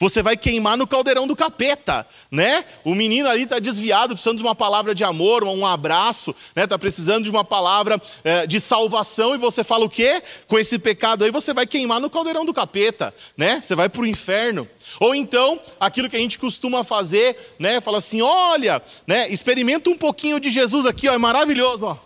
Você 0.00 0.22
vai 0.22 0.34
queimar 0.34 0.78
no 0.78 0.86
caldeirão 0.86 1.26
do 1.26 1.36
capeta, 1.36 2.06
né? 2.30 2.64
O 2.82 2.94
menino 2.94 3.28
ali 3.28 3.42
está 3.42 3.58
desviado, 3.58 4.14
precisando 4.14 4.38
de 4.38 4.42
uma 4.42 4.54
palavra 4.54 4.94
de 4.94 5.04
amor, 5.04 5.44
um 5.44 5.66
abraço, 5.66 6.34
né? 6.56 6.64
Está 6.64 6.78
precisando 6.78 7.24
de 7.24 7.30
uma 7.30 7.44
palavra 7.44 8.00
é, 8.24 8.46
de 8.46 8.58
salvação 8.58 9.34
e 9.34 9.38
você 9.38 9.62
fala 9.62 9.84
o 9.84 9.90
quê? 9.90 10.22
Com 10.46 10.58
esse 10.58 10.78
pecado 10.78 11.22
aí 11.22 11.30
você 11.30 11.52
vai 11.52 11.66
queimar 11.66 12.00
no 12.00 12.08
caldeirão 12.08 12.46
do 12.46 12.54
capeta, 12.54 13.14
né? 13.36 13.60
Você 13.60 13.74
vai 13.74 13.90
para 13.90 14.00
o 14.00 14.06
inferno. 14.06 14.66
Ou 14.98 15.14
então, 15.14 15.60
aquilo 15.78 16.08
que 16.08 16.16
a 16.16 16.20
gente 16.20 16.38
costuma 16.38 16.82
fazer, 16.82 17.54
né? 17.58 17.78
Fala 17.82 17.98
assim, 17.98 18.22
olha, 18.22 18.80
né? 19.06 19.28
Experimenta 19.28 19.90
um 19.90 19.98
pouquinho 19.98 20.40
de 20.40 20.50
Jesus 20.50 20.86
aqui, 20.86 21.10
ó, 21.10 21.12
é 21.12 21.18
maravilhoso, 21.18 21.84
ó. 21.84 21.96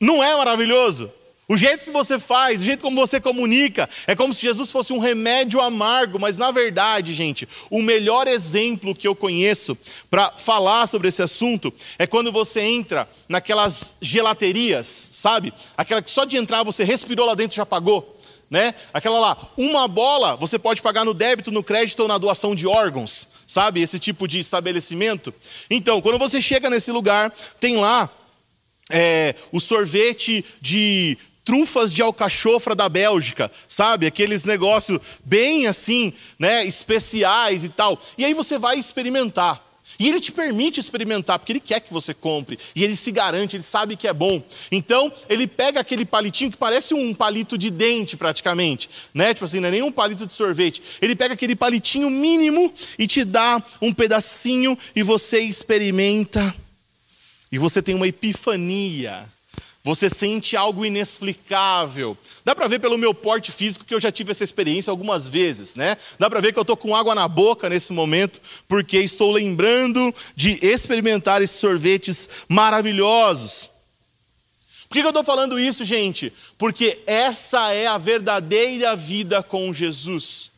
Não 0.00 0.24
é 0.24 0.34
maravilhoso? 0.34 1.12
O 1.46 1.58
jeito 1.58 1.84
que 1.84 1.90
você 1.90 2.18
faz, 2.18 2.60
o 2.60 2.64
jeito 2.64 2.80
como 2.80 2.96
você 2.96 3.20
comunica, 3.20 3.88
é 4.06 4.16
como 4.16 4.32
se 4.32 4.40
Jesus 4.40 4.70
fosse 4.70 4.94
um 4.94 4.98
remédio 4.98 5.60
amargo, 5.60 6.18
mas 6.18 6.38
na 6.38 6.50
verdade, 6.50 7.12
gente, 7.12 7.46
o 7.70 7.82
melhor 7.82 8.26
exemplo 8.26 8.94
que 8.94 9.06
eu 9.06 9.14
conheço 9.14 9.76
para 10.10 10.32
falar 10.38 10.86
sobre 10.86 11.08
esse 11.08 11.22
assunto 11.22 11.72
é 11.98 12.06
quando 12.06 12.32
você 12.32 12.62
entra 12.62 13.06
naquelas 13.28 13.92
gelaterias, 14.00 15.10
sabe? 15.12 15.52
Aquela 15.76 16.00
que 16.00 16.10
só 16.10 16.24
de 16.24 16.38
entrar 16.38 16.62
você 16.62 16.82
respirou 16.82 17.26
lá 17.26 17.34
dentro 17.34 17.56
já 17.56 17.66
pagou. 17.66 18.12
Né? 18.50 18.74
Aquela 18.92 19.18
lá, 19.18 19.50
uma 19.56 19.88
bola 19.88 20.36
você 20.36 20.58
pode 20.58 20.80
pagar 20.80 21.04
no 21.04 21.12
débito, 21.12 21.50
no 21.50 21.62
crédito 21.62 22.00
ou 22.00 22.08
na 22.08 22.16
doação 22.16 22.54
de 22.54 22.66
órgãos, 22.66 23.28
sabe? 23.46 23.82
Esse 23.82 23.98
tipo 23.98 24.28
de 24.28 24.38
estabelecimento. 24.38 25.34
Então, 25.68 26.00
quando 26.00 26.18
você 26.18 26.40
chega 26.40 26.70
nesse 26.70 26.92
lugar, 26.92 27.32
tem 27.58 27.76
lá 27.76 28.08
é, 28.90 29.34
o 29.50 29.60
sorvete 29.60 30.44
de 30.60 31.18
trufas 31.44 31.92
de 31.92 32.00
alcachofra 32.00 32.74
da 32.74 32.88
Bélgica, 32.88 33.50
sabe? 33.68 34.06
Aqueles 34.06 34.44
negócios 34.44 35.00
bem 35.24 35.66
assim, 35.66 36.12
né, 36.38 36.64
especiais 36.64 37.64
e 37.64 37.68
tal. 37.68 38.00
E 38.16 38.24
aí 38.24 38.32
você 38.32 38.58
vai 38.58 38.78
experimentar. 38.78 39.62
E 39.98 40.08
ele 40.08 40.20
te 40.20 40.32
permite 40.32 40.80
experimentar, 40.80 41.38
porque 41.38 41.52
ele 41.52 41.60
quer 41.60 41.80
que 41.80 41.92
você 41.92 42.12
compre. 42.12 42.58
E 42.74 42.82
ele 42.82 42.96
se 42.96 43.12
garante, 43.12 43.54
ele 43.54 43.62
sabe 43.62 43.96
que 43.96 44.08
é 44.08 44.12
bom. 44.12 44.42
Então, 44.72 45.12
ele 45.28 45.46
pega 45.46 45.80
aquele 45.80 46.04
palitinho 46.04 46.50
que 46.50 46.56
parece 46.56 46.94
um 46.94 47.14
palito 47.14 47.56
de 47.56 47.70
dente, 47.70 48.16
praticamente. 48.16 48.90
Né? 49.12 49.34
Tipo 49.34 49.44
assim, 49.44 49.60
não 49.60 49.68
é 49.68 49.72
nem 49.72 49.82
um 49.82 49.92
palito 49.92 50.26
de 50.26 50.32
sorvete. 50.32 50.82
Ele 51.00 51.14
pega 51.14 51.34
aquele 51.34 51.54
palitinho 51.54 52.10
mínimo 52.10 52.72
e 52.98 53.06
te 53.06 53.24
dá 53.24 53.62
um 53.80 53.92
pedacinho 53.92 54.76
e 54.96 55.02
você 55.02 55.40
experimenta. 55.40 56.54
E 57.52 57.58
você 57.58 57.80
tem 57.80 57.94
uma 57.94 58.08
epifania 58.08 59.32
Você 59.84 60.08
sente 60.08 60.56
algo 60.56 60.82
inexplicável. 60.86 62.16
Dá 62.42 62.54
para 62.54 62.66
ver 62.66 62.78
pelo 62.78 62.96
meu 62.96 63.12
porte 63.12 63.52
físico 63.52 63.84
que 63.84 63.94
eu 63.94 64.00
já 64.00 64.10
tive 64.10 64.30
essa 64.30 64.42
experiência 64.42 64.90
algumas 64.90 65.28
vezes, 65.28 65.74
né? 65.74 65.98
Dá 66.18 66.30
para 66.30 66.40
ver 66.40 66.54
que 66.54 66.58
eu 66.58 66.62
estou 66.62 66.76
com 66.76 66.96
água 66.96 67.14
na 67.14 67.28
boca 67.28 67.68
nesse 67.68 67.92
momento, 67.92 68.40
porque 68.66 68.96
estou 68.96 69.30
lembrando 69.30 70.14
de 70.34 70.58
experimentar 70.62 71.42
esses 71.42 71.60
sorvetes 71.60 72.30
maravilhosos. 72.48 73.70
Por 74.88 74.94
que, 74.94 75.00
que 75.02 75.06
eu 75.06 75.10
estou 75.10 75.24
falando 75.24 75.60
isso, 75.60 75.84
gente? 75.84 76.32
Porque 76.56 77.02
essa 77.06 77.74
é 77.74 77.86
a 77.86 77.98
verdadeira 77.98 78.96
vida 78.96 79.42
com 79.42 79.70
Jesus. 79.70 80.50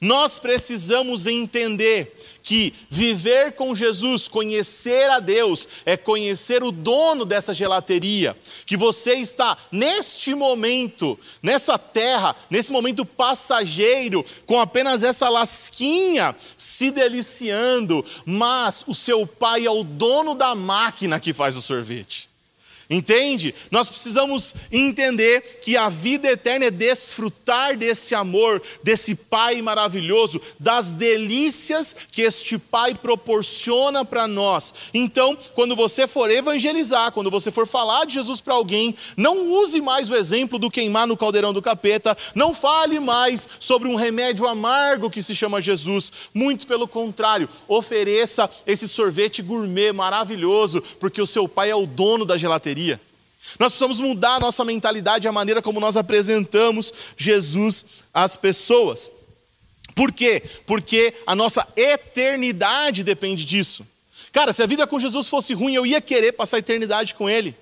Nós 0.00 0.38
precisamos 0.38 1.26
entender 1.26 2.16
que 2.42 2.72
viver 2.88 3.52
com 3.52 3.74
Jesus, 3.74 4.28
conhecer 4.28 5.10
a 5.10 5.18
Deus, 5.18 5.66
é 5.84 5.96
conhecer 5.96 6.62
o 6.62 6.70
dono 6.70 7.24
dessa 7.24 7.52
gelateria. 7.52 8.36
Que 8.64 8.76
você 8.76 9.14
está 9.14 9.58
neste 9.72 10.34
momento, 10.34 11.18
nessa 11.42 11.76
terra, 11.76 12.36
nesse 12.48 12.70
momento 12.70 13.04
passageiro, 13.04 14.24
com 14.46 14.60
apenas 14.60 15.02
essa 15.02 15.28
lasquinha 15.28 16.36
se 16.56 16.92
deliciando, 16.92 18.04
mas 18.24 18.84
o 18.86 18.94
seu 18.94 19.26
pai 19.26 19.66
é 19.66 19.70
o 19.70 19.82
dono 19.82 20.34
da 20.34 20.54
máquina 20.54 21.18
que 21.18 21.32
faz 21.32 21.56
o 21.56 21.62
sorvete. 21.62 22.28
Entende? 22.88 23.52
Nós 23.68 23.88
precisamos 23.88 24.54
entender 24.70 25.58
que 25.60 25.76
a 25.76 25.88
vida 25.88 26.30
eterna 26.30 26.66
é 26.66 26.70
desfrutar 26.70 27.76
desse 27.76 28.14
amor, 28.14 28.62
desse 28.82 29.16
Pai 29.16 29.60
maravilhoso, 29.60 30.40
das 30.58 30.92
delícias 30.92 31.96
que 32.12 32.22
este 32.22 32.58
Pai 32.58 32.94
proporciona 32.94 34.04
para 34.04 34.28
nós. 34.28 34.72
Então, 34.94 35.36
quando 35.54 35.74
você 35.74 36.06
for 36.06 36.30
evangelizar, 36.30 37.10
quando 37.10 37.30
você 37.30 37.50
for 37.50 37.66
falar 37.66 38.04
de 38.04 38.14
Jesus 38.14 38.40
para 38.40 38.54
alguém, 38.54 38.94
não 39.16 39.52
use 39.52 39.80
mais 39.80 40.08
o 40.08 40.14
exemplo 40.14 40.56
do 40.56 40.70
queimar 40.70 41.08
no 41.08 41.16
caldeirão 41.16 41.52
do 41.52 41.60
capeta, 41.60 42.16
não 42.36 42.54
fale 42.54 43.00
mais 43.00 43.48
sobre 43.58 43.88
um 43.88 43.96
remédio 43.96 44.46
amargo 44.46 45.10
que 45.10 45.24
se 45.24 45.34
chama 45.34 45.60
Jesus. 45.60 46.12
Muito 46.32 46.68
pelo 46.68 46.86
contrário, 46.86 47.48
ofereça 47.66 48.48
esse 48.64 48.88
sorvete 48.88 49.42
gourmet 49.42 49.92
maravilhoso, 49.92 50.80
porque 51.00 51.20
o 51.20 51.26
seu 51.26 51.48
Pai 51.48 51.70
é 51.70 51.74
o 51.74 51.84
dono 51.84 52.24
da 52.24 52.36
gelateria 52.36 52.75
nós 53.58 53.72
precisamos 53.72 54.00
mudar 54.00 54.36
a 54.36 54.40
nossa 54.40 54.64
mentalidade, 54.64 55.28
a 55.28 55.32
maneira 55.32 55.62
como 55.62 55.80
nós 55.80 55.96
apresentamos 55.96 56.92
Jesus 57.16 57.84
às 58.12 58.36
pessoas. 58.36 59.10
Por 59.94 60.12
quê? 60.12 60.42
Porque 60.66 61.14
a 61.26 61.34
nossa 61.34 61.66
eternidade 61.76 63.02
depende 63.02 63.44
disso. 63.44 63.86
Cara, 64.32 64.52
se 64.52 64.62
a 64.62 64.66
vida 64.66 64.86
com 64.86 65.00
Jesus 65.00 65.28
fosse 65.28 65.54
ruim, 65.54 65.74
eu 65.74 65.86
ia 65.86 66.00
querer 66.00 66.32
passar 66.32 66.56
a 66.56 66.60
eternidade 66.60 67.14
com 67.14 67.30
Ele. 67.30 67.54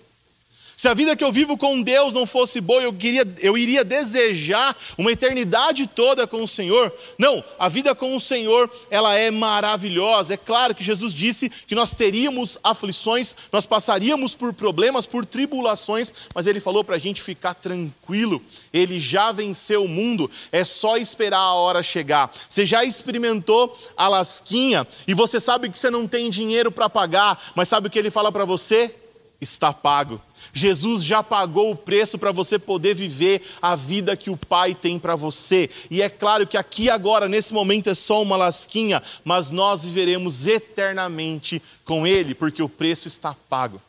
Se 0.76 0.88
a 0.88 0.95
vida 0.95 1.14
que 1.14 1.23
eu 1.23 1.31
vivo 1.31 1.57
com 1.57 1.81
Deus 1.81 2.14
não 2.14 2.26
fosse 2.26 2.61
boa, 2.61 2.83
eu, 2.83 2.93
queria, 2.93 3.26
eu 3.40 3.57
iria 3.57 3.85
desejar 3.85 4.76
uma 4.99 5.12
eternidade 5.12 5.87
toda 5.87 6.26
com 6.26 6.43
o 6.43 6.49
Senhor. 6.49 6.93
Não, 7.16 7.45
a 7.59 7.69
vida 7.69 7.95
com 7.95 8.16
o 8.16 8.21
Senhor, 8.21 8.71
ela 8.90 9.14
é 9.14 9.31
maravilhosa. 9.31 10.35
É 10.35 10.37
claro 10.37 10.75
que 10.75 10.83
Jesus 10.83 11.14
disse 11.14 11.49
que 11.49 11.75
nós 11.75 11.95
teríamos 11.95 12.59
aflições, 12.62 13.37
nós 13.52 13.66
passaríamos 13.66 14.35
por 14.35 14.52
problemas, 14.52 15.07
por 15.07 15.25
tribulações, 15.25 16.12
mas 16.35 16.47
Ele 16.47 16.61
falou 16.61 16.83
para 16.83 16.97
a 16.97 16.99
gente 16.99 17.23
ficar 17.23 17.54
tranquilo. 17.54 18.43
Ele 18.73 18.99
já 18.99 19.31
venceu 19.31 19.85
o 19.85 19.88
mundo, 19.88 20.31
é 20.50 20.64
só 20.64 20.97
esperar 20.97 21.38
a 21.38 21.54
hora 21.54 21.83
chegar. 21.83 22.33
Você 22.49 22.66
já 22.66 22.85
experimentou 22.85 23.76
a 23.97 24.09
lasquinha 24.09 24.87
e 25.07 25.14
você 25.14 25.38
sabe 25.38 25.71
que 25.71 25.78
você 25.78 25.90
não 25.90 26.09
tem 26.09 26.31
dinheiro 26.31 26.73
para 26.73 26.90
pagar, 26.90 27.52
mas 27.54 27.69
sabe 27.69 27.87
o 27.87 27.90
que 27.90 27.99
Ele 27.99 28.11
fala 28.11 28.33
para 28.33 28.45
você? 28.45 28.95
Está 29.40 29.73
pago. 29.73 30.21
Jesus 30.53 31.03
já 31.05 31.23
pagou 31.23 31.71
o 31.71 31.77
preço 31.77 32.19
para 32.19 32.33
você 32.33 32.59
poder 32.59 32.95
viver 32.95 33.43
a 33.61 33.75
vida 33.77 34.17
que 34.17 34.31
o 34.31 34.37
Pai 34.37 34.75
tem 34.75 34.99
para 34.99 35.17
você. 35.17 35.71
E 35.91 36.03
é 36.03 36.09
claro 36.09 36.47
que 36.47 36.57
aqui 36.57 36.91
agora, 36.91 37.29
nesse 37.29 37.53
momento, 37.55 37.91
é 37.91 37.95
só 37.95 38.23
uma 38.23 38.37
lasquinha, 38.37 39.03
mas 39.25 39.51
nós 39.51 39.85
viveremos 39.85 40.47
eternamente 40.47 41.63
com 41.85 42.07
Ele, 42.07 42.35
porque 42.35 42.63
o 42.63 42.69
preço 42.69 43.09
está 43.09 43.35
pago. 43.49 43.81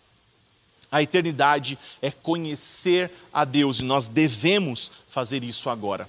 A 0.92 1.02
eternidade 1.02 1.78
é 2.02 2.12
conhecer 2.12 3.12
a 3.34 3.44
Deus 3.44 3.80
e 3.80 3.84
nós 3.84 4.08
devemos 4.08 4.92
fazer 5.10 5.44
isso 5.44 5.70
agora. 5.70 6.08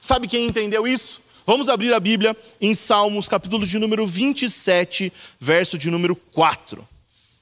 Sabe 0.00 0.26
quem 0.26 0.46
entendeu 0.46 0.86
isso? 0.86 1.20
Vamos 1.46 1.68
abrir 1.68 1.92
a 1.92 2.00
Bíblia 2.00 2.36
em 2.60 2.74
Salmos, 2.74 3.28
capítulo 3.28 3.66
de 3.66 3.78
número 3.78 4.06
27, 4.06 5.12
verso 5.38 5.76
de 5.76 5.90
número 5.90 6.16
4. 6.16 6.86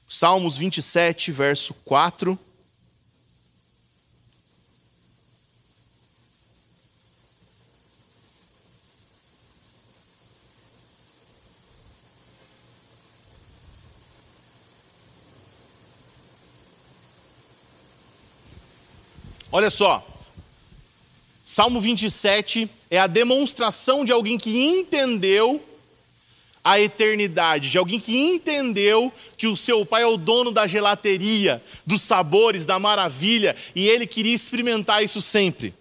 Salmos 0.07 0.57
27, 0.57 1.31
verso 1.31 1.73
4. 1.85 2.37
Olha 19.55 19.69
só, 19.69 20.03
Salmo 21.43 21.79
27 21.79 22.67
é 22.89 22.97
a 22.97 23.05
demonstração 23.05 24.03
de 24.03 24.11
alguém 24.11 24.35
que 24.35 24.57
entendeu 24.57 25.63
a 26.63 26.79
eternidade, 26.79 27.69
de 27.69 27.77
alguém 27.77 27.99
que 27.99 28.17
entendeu 28.17 29.11
que 29.35 29.47
o 29.47 29.57
seu 29.57 29.85
pai 29.85 30.03
é 30.03 30.07
o 30.07 30.17
dono 30.17 30.51
da 30.51 30.65
gelateria, 30.65 31.61
dos 31.85 32.01
sabores, 32.01 32.65
da 32.65 32.79
maravilha, 32.79 33.55
e 33.75 33.87
ele 33.87 34.07
queria 34.07 34.33
experimentar 34.33 35.03
isso 35.03 35.21
sempre. 35.21 35.73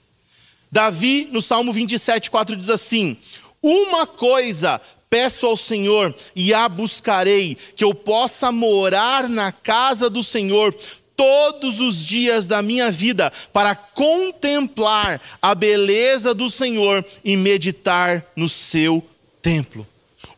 Davi, 0.70 1.28
no 1.30 1.40
Salmo 1.40 1.72
27, 1.72 2.30
4, 2.30 2.56
diz 2.56 2.70
assim: 2.70 3.16
Uma 3.62 4.06
coisa 4.06 4.80
peço 5.08 5.46
ao 5.46 5.58
Senhor 5.58 6.14
e 6.34 6.54
a 6.54 6.66
buscarei, 6.70 7.56
que 7.76 7.84
eu 7.84 7.94
possa 7.94 8.50
morar 8.50 9.28
na 9.28 9.52
casa 9.52 10.08
do 10.08 10.22
Senhor 10.22 10.74
todos 11.14 11.80
os 11.80 12.04
dias 12.04 12.46
da 12.46 12.62
minha 12.62 12.90
vida 12.90 13.30
para 13.52 13.76
contemplar 13.76 15.20
a 15.40 15.54
beleza 15.54 16.32
do 16.32 16.48
Senhor 16.48 17.04
e 17.22 17.36
meditar 17.36 18.24
no 18.34 18.48
seu 18.48 19.06
templo. 19.42 19.86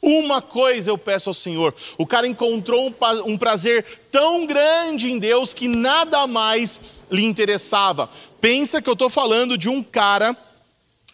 Uma 0.07 0.43
coisa 0.43 0.90
eu 0.90 0.99
peço 0.99 1.31
ao 1.31 1.35
Senhor: 1.35 1.75
o 1.97 2.07
cara 2.07 2.29
encontrou 2.29 2.95
um 3.25 3.38
prazer 3.38 3.87
tão 4.11 4.45
grande 4.45 5.11
em 5.11 5.19
Deus 5.19 5.55
que 5.55 5.67
nada 5.67 6.27
mais 6.27 6.79
lhe 7.11 7.25
interessava. 7.25 8.11
Pensa 8.38 8.83
que 8.83 8.88
eu 8.88 8.93
estou 8.93 9.09
falando 9.09 9.57
de 9.57 9.71
um 9.71 9.83
cara 9.83 10.37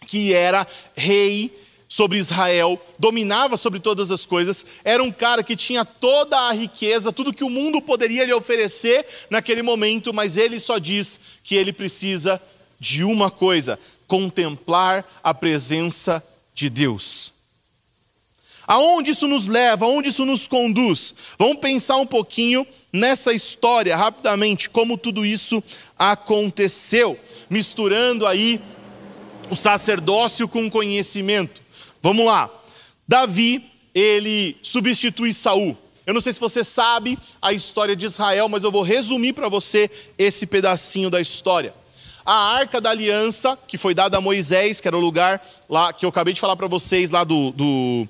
que 0.05 0.33
era 0.33 0.67
rei 0.93 1.57
sobre 1.87 2.17
Israel, 2.17 2.77
dominava 2.99 3.55
sobre 3.55 3.79
todas 3.79 4.11
as 4.11 4.25
coisas, 4.25 4.65
era 4.83 5.01
um 5.01 5.11
cara 5.11 5.41
que 5.41 5.55
tinha 5.55 5.85
toda 5.85 6.37
a 6.37 6.51
riqueza, 6.51 7.13
tudo 7.13 7.33
que 7.33 7.45
o 7.45 7.49
mundo 7.49 7.81
poderia 7.81 8.25
lhe 8.25 8.33
oferecer 8.33 9.05
naquele 9.29 9.61
momento, 9.61 10.13
mas 10.13 10.35
ele 10.35 10.59
só 10.59 10.77
diz 10.77 11.17
que 11.45 11.55
ele 11.55 11.71
precisa 11.71 12.41
de 12.77 13.05
uma 13.05 13.31
coisa: 13.31 13.79
contemplar 14.05 15.09
a 15.23 15.33
presença 15.33 16.21
de 16.53 16.69
Deus. 16.69 17.30
Aonde 18.71 19.11
isso 19.11 19.27
nos 19.27 19.47
leva? 19.47 19.83
Aonde 19.83 20.07
isso 20.07 20.23
nos 20.23 20.47
conduz? 20.47 21.13
Vamos 21.37 21.57
pensar 21.57 21.97
um 21.97 22.05
pouquinho 22.05 22.65
nessa 22.93 23.33
história 23.33 23.97
rapidamente, 23.97 24.69
como 24.69 24.97
tudo 24.97 25.25
isso 25.25 25.61
aconteceu, 25.99 27.19
misturando 27.49 28.25
aí 28.25 28.61
o 29.49 29.57
sacerdócio 29.57 30.47
com 30.47 30.67
o 30.67 30.71
conhecimento. 30.71 31.61
Vamos 32.01 32.25
lá. 32.25 32.49
Davi, 33.05 33.61
ele 33.93 34.55
substitui 34.61 35.33
Saul. 35.33 35.77
Eu 36.07 36.13
não 36.13 36.21
sei 36.21 36.31
se 36.31 36.39
você 36.39 36.63
sabe 36.63 37.19
a 37.41 37.51
história 37.51 37.93
de 37.93 38.05
Israel, 38.05 38.47
mas 38.47 38.63
eu 38.63 38.71
vou 38.71 38.83
resumir 38.83 39.33
para 39.33 39.49
você 39.49 39.91
esse 40.17 40.45
pedacinho 40.45 41.09
da 41.09 41.19
história. 41.19 41.73
A 42.25 42.53
Arca 42.53 42.79
da 42.79 42.91
Aliança, 42.91 43.59
que 43.67 43.77
foi 43.77 43.93
dada 43.93 44.17
a 44.17 44.21
Moisés, 44.21 44.79
que 44.79 44.87
era 44.87 44.95
o 44.95 45.01
lugar 45.01 45.45
lá 45.67 45.91
que 45.91 46.05
eu 46.05 46.09
acabei 46.09 46.33
de 46.33 46.39
falar 46.39 46.55
para 46.55 46.67
vocês 46.67 47.09
lá 47.09 47.25
do, 47.25 47.51
do 47.51 48.07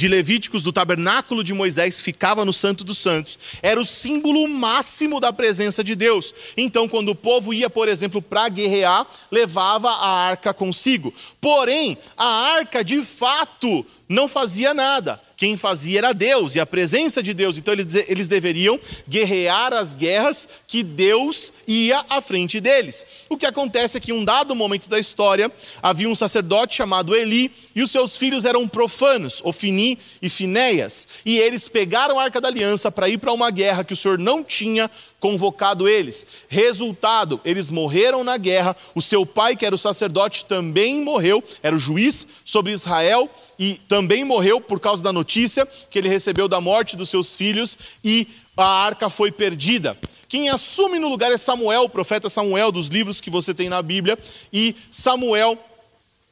de 0.00 0.08
Levíticos, 0.08 0.62
do 0.62 0.72
tabernáculo 0.72 1.44
de 1.44 1.52
Moisés, 1.52 2.00
ficava 2.00 2.42
no 2.42 2.54
Santo 2.54 2.82
dos 2.82 2.96
Santos. 2.96 3.38
Era 3.60 3.78
o 3.78 3.84
símbolo 3.84 4.48
máximo 4.48 5.20
da 5.20 5.30
presença 5.30 5.84
de 5.84 5.94
Deus. 5.94 6.34
Então, 6.56 6.88
quando 6.88 7.10
o 7.10 7.14
povo 7.14 7.52
ia, 7.52 7.68
por 7.68 7.86
exemplo, 7.86 8.22
para 8.22 8.48
guerrear, 8.48 9.06
levava 9.30 9.90
a 9.90 10.28
arca 10.28 10.54
consigo. 10.54 11.12
Porém, 11.38 11.98
a 12.16 12.54
arca 12.54 12.82
de 12.82 13.02
fato 13.02 13.84
não 14.08 14.26
fazia 14.26 14.72
nada 14.72 15.20
quem 15.40 15.56
fazia 15.56 16.00
era 16.00 16.12
Deus 16.12 16.54
e 16.54 16.60
a 16.60 16.66
presença 16.66 17.22
de 17.22 17.32
Deus. 17.32 17.56
Então 17.56 17.72
eles, 17.72 18.28
deveriam 18.28 18.78
guerrear 19.08 19.72
as 19.72 19.94
guerras 19.94 20.46
que 20.66 20.82
Deus 20.82 21.50
ia 21.66 22.04
à 22.10 22.20
frente 22.20 22.60
deles. 22.60 23.24
O 23.26 23.38
que 23.38 23.46
acontece 23.46 23.96
é 23.96 24.00
que, 24.02 24.10
em 24.10 24.14
um 24.14 24.22
dado 24.22 24.54
momento 24.54 24.86
da 24.86 24.98
história, 24.98 25.50
havia 25.82 26.10
um 26.10 26.14
sacerdote 26.14 26.76
chamado 26.76 27.16
Eli 27.16 27.50
e 27.74 27.80
os 27.80 27.90
seus 27.90 28.18
filhos 28.18 28.44
eram 28.44 28.68
profanos, 28.68 29.40
Ofini 29.42 29.98
e 30.20 30.28
Finéias. 30.28 31.08
E 31.24 31.38
eles 31.38 31.70
pegaram 31.70 32.20
a 32.20 32.24
arca 32.24 32.38
da 32.38 32.48
aliança 32.48 32.92
para 32.92 33.08
ir 33.08 33.16
para 33.16 33.32
uma 33.32 33.50
guerra 33.50 33.82
que 33.82 33.94
o 33.94 33.96
Senhor 33.96 34.18
não 34.18 34.44
tinha 34.44 34.90
convocado 35.20 35.86
eles. 35.86 36.26
Resultado, 36.48 37.40
eles 37.44 37.70
morreram 37.70 38.24
na 38.24 38.36
guerra. 38.36 38.74
O 38.94 39.02
seu 39.02 39.24
pai, 39.24 39.54
que 39.54 39.66
era 39.66 39.74
o 39.74 39.78
sacerdote, 39.78 40.46
também 40.46 41.04
morreu, 41.04 41.44
era 41.62 41.76
o 41.76 41.78
juiz 41.78 42.26
sobre 42.44 42.72
Israel 42.72 43.30
e 43.58 43.74
também 43.86 44.24
morreu 44.24 44.60
por 44.60 44.80
causa 44.80 45.02
da 45.02 45.12
notícia 45.12 45.68
que 45.90 45.98
ele 45.98 46.08
recebeu 46.08 46.48
da 46.48 46.60
morte 46.60 46.96
dos 46.96 47.10
seus 47.10 47.36
filhos 47.36 47.78
e 48.02 48.26
a 48.56 48.64
arca 48.64 49.10
foi 49.10 49.30
perdida. 49.30 49.96
Quem 50.28 50.48
assume 50.48 50.98
no 50.98 51.08
lugar 51.08 51.30
é 51.32 51.36
Samuel, 51.36 51.82
o 51.82 51.88
profeta 51.88 52.28
Samuel, 52.28 52.72
dos 52.72 52.88
livros 52.88 53.20
que 53.20 53.30
você 53.30 53.52
tem 53.52 53.68
na 53.68 53.82
Bíblia, 53.82 54.18
e 54.52 54.76
Samuel 54.90 55.58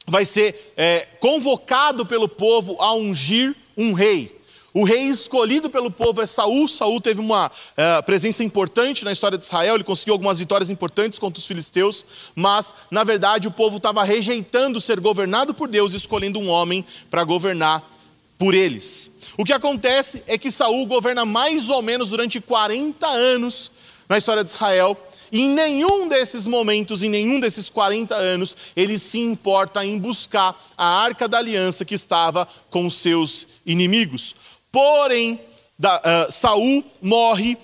vai 0.06 0.24
ser 0.24 0.72
é, 0.76 1.06
convocado 1.20 2.06
pelo 2.06 2.28
povo 2.28 2.76
a 2.80 2.94
ungir 2.94 3.54
um 3.76 3.92
rei. 3.92 4.37
O 4.78 4.84
rei 4.84 5.08
escolhido 5.08 5.68
pelo 5.68 5.90
povo 5.90 6.22
é 6.22 6.26
Saul. 6.26 6.68
Saul 6.68 7.00
teve 7.00 7.20
uma 7.20 7.50
é, 7.76 8.00
presença 8.02 8.44
importante 8.44 9.04
na 9.04 9.10
história 9.10 9.36
de 9.36 9.42
Israel, 9.42 9.74
ele 9.74 9.82
conseguiu 9.82 10.14
algumas 10.14 10.38
vitórias 10.38 10.70
importantes 10.70 11.18
contra 11.18 11.40
os 11.40 11.46
filisteus, 11.46 12.06
mas, 12.32 12.72
na 12.88 13.02
verdade, 13.02 13.48
o 13.48 13.50
povo 13.50 13.78
estava 13.78 14.04
rejeitando 14.04 14.80
ser 14.80 15.00
governado 15.00 15.52
por 15.52 15.66
Deus, 15.66 15.94
escolhendo 15.94 16.38
um 16.38 16.48
homem 16.48 16.84
para 17.10 17.24
governar 17.24 17.82
por 18.38 18.54
eles. 18.54 19.10
O 19.36 19.44
que 19.44 19.52
acontece 19.52 20.22
é 20.28 20.38
que 20.38 20.48
Saul 20.48 20.86
governa 20.86 21.24
mais 21.24 21.68
ou 21.68 21.82
menos 21.82 22.10
durante 22.10 22.40
40 22.40 23.04
anos 23.04 23.72
na 24.08 24.16
história 24.16 24.44
de 24.44 24.50
Israel, 24.50 24.96
e 25.32 25.40
em 25.40 25.48
nenhum 25.48 26.06
desses 26.08 26.46
momentos, 26.46 27.02
em 27.02 27.08
nenhum 27.08 27.40
desses 27.40 27.68
40 27.68 28.14
anos, 28.14 28.56
ele 28.76 28.96
se 28.96 29.18
importa 29.18 29.84
em 29.84 29.98
buscar 29.98 30.56
a 30.76 30.86
arca 30.86 31.26
da 31.26 31.38
aliança 31.38 31.84
que 31.84 31.96
estava 31.96 32.46
com 32.70 32.86
os 32.86 32.94
seus 32.94 33.44
inimigos. 33.66 34.36
Porém, 34.70 35.40
da, 35.78 35.98
uh, 35.98 36.32
Saul 36.32 36.84
morre 37.00 37.56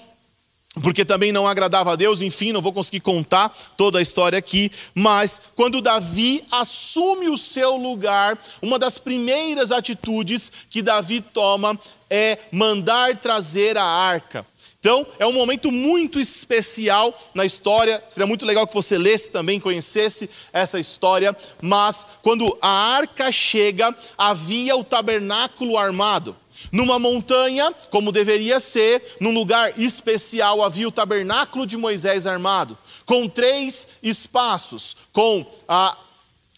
porque 0.82 1.04
também 1.04 1.30
não 1.30 1.46
agradava 1.46 1.92
a 1.92 1.96
Deus, 1.96 2.20
enfim, 2.20 2.52
não 2.52 2.60
vou 2.60 2.72
conseguir 2.72 3.00
contar 3.00 3.56
toda 3.76 3.98
a 3.98 4.02
história 4.02 4.38
aqui, 4.38 4.72
mas 4.92 5.40
quando 5.54 5.80
Davi 5.80 6.44
assume 6.50 7.28
o 7.28 7.38
seu 7.38 7.76
lugar, 7.76 8.36
uma 8.60 8.78
das 8.78 8.98
primeiras 8.98 9.70
atitudes 9.70 10.50
que 10.68 10.82
Davi 10.82 11.20
toma 11.20 11.78
é 12.10 12.38
mandar 12.50 13.16
trazer 13.16 13.78
a 13.78 13.84
arca. 13.84 14.44
Então, 14.80 15.06
é 15.18 15.24
um 15.24 15.32
momento 15.32 15.72
muito 15.72 16.20
especial 16.20 17.18
na 17.32 17.46
história. 17.46 18.04
Seria 18.06 18.26
muito 18.26 18.44
legal 18.44 18.66
que 18.66 18.74
você 18.74 18.98
lesse 18.98 19.30
também, 19.30 19.58
conhecesse 19.58 20.28
essa 20.52 20.78
história. 20.78 21.34
Mas, 21.62 22.06
quando 22.20 22.58
a 22.60 22.68
arca 22.68 23.32
chega, 23.32 23.96
havia 24.18 24.76
o 24.76 24.84
tabernáculo 24.84 25.78
armado. 25.78 26.36
Numa 26.70 26.98
montanha, 26.98 27.72
como 27.90 28.12
deveria 28.12 28.60
ser, 28.60 29.16
num 29.20 29.32
lugar 29.32 29.78
especial, 29.78 30.62
havia 30.62 30.88
o 30.88 30.92
tabernáculo 30.92 31.66
de 31.66 31.76
Moisés 31.76 32.26
armado, 32.26 32.76
com 33.04 33.28
três 33.28 33.86
espaços: 34.02 34.96
com 35.12 35.46
a, 35.68 35.96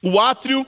o 0.02 0.18
átrio, 0.20 0.66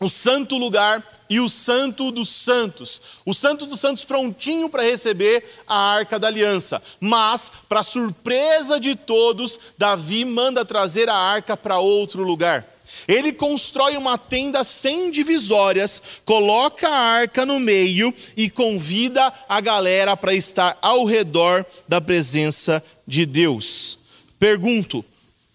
o 0.00 0.08
santo 0.08 0.56
lugar 0.56 1.04
e 1.28 1.40
o 1.40 1.48
santo 1.48 2.10
dos 2.10 2.28
santos. 2.28 3.00
O 3.24 3.32
santo 3.32 3.66
dos 3.66 3.80
santos 3.80 4.04
prontinho 4.04 4.68
para 4.68 4.82
receber 4.82 5.44
a 5.66 5.76
arca 5.76 6.18
da 6.18 6.28
aliança. 6.28 6.82
Mas, 7.00 7.50
para 7.68 7.82
surpresa 7.82 8.78
de 8.78 8.94
todos, 8.94 9.58
Davi 9.78 10.24
manda 10.24 10.64
trazer 10.64 11.08
a 11.08 11.16
arca 11.16 11.56
para 11.56 11.78
outro 11.78 12.22
lugar. 12.22 12.73
Ele 13.06 13.32
constrói 13.32 13.96
uma 13.96 14.16
tenda 14.16 14.64
sem 14.64 15.10
divisórias, 15.10 16.00
coloca 16.24 16.88
a 16.88 16.98
arca 16.98 17.44
no 17.44 17.60
meio 17.60 18.12
e 18.36 18.48
convida 18.48 19.32
a 19.48 19.60
galera 19.60 20.16
para 20.16 20.34
estar 20.34 20.78
ao 20.80 21.04
redor 21.04 21.64
da 21.86 22.00
presença 22.00 22.82
de 23.06 23.26
Deus. 23.26 23.98
Pergunto: 24.38 25.04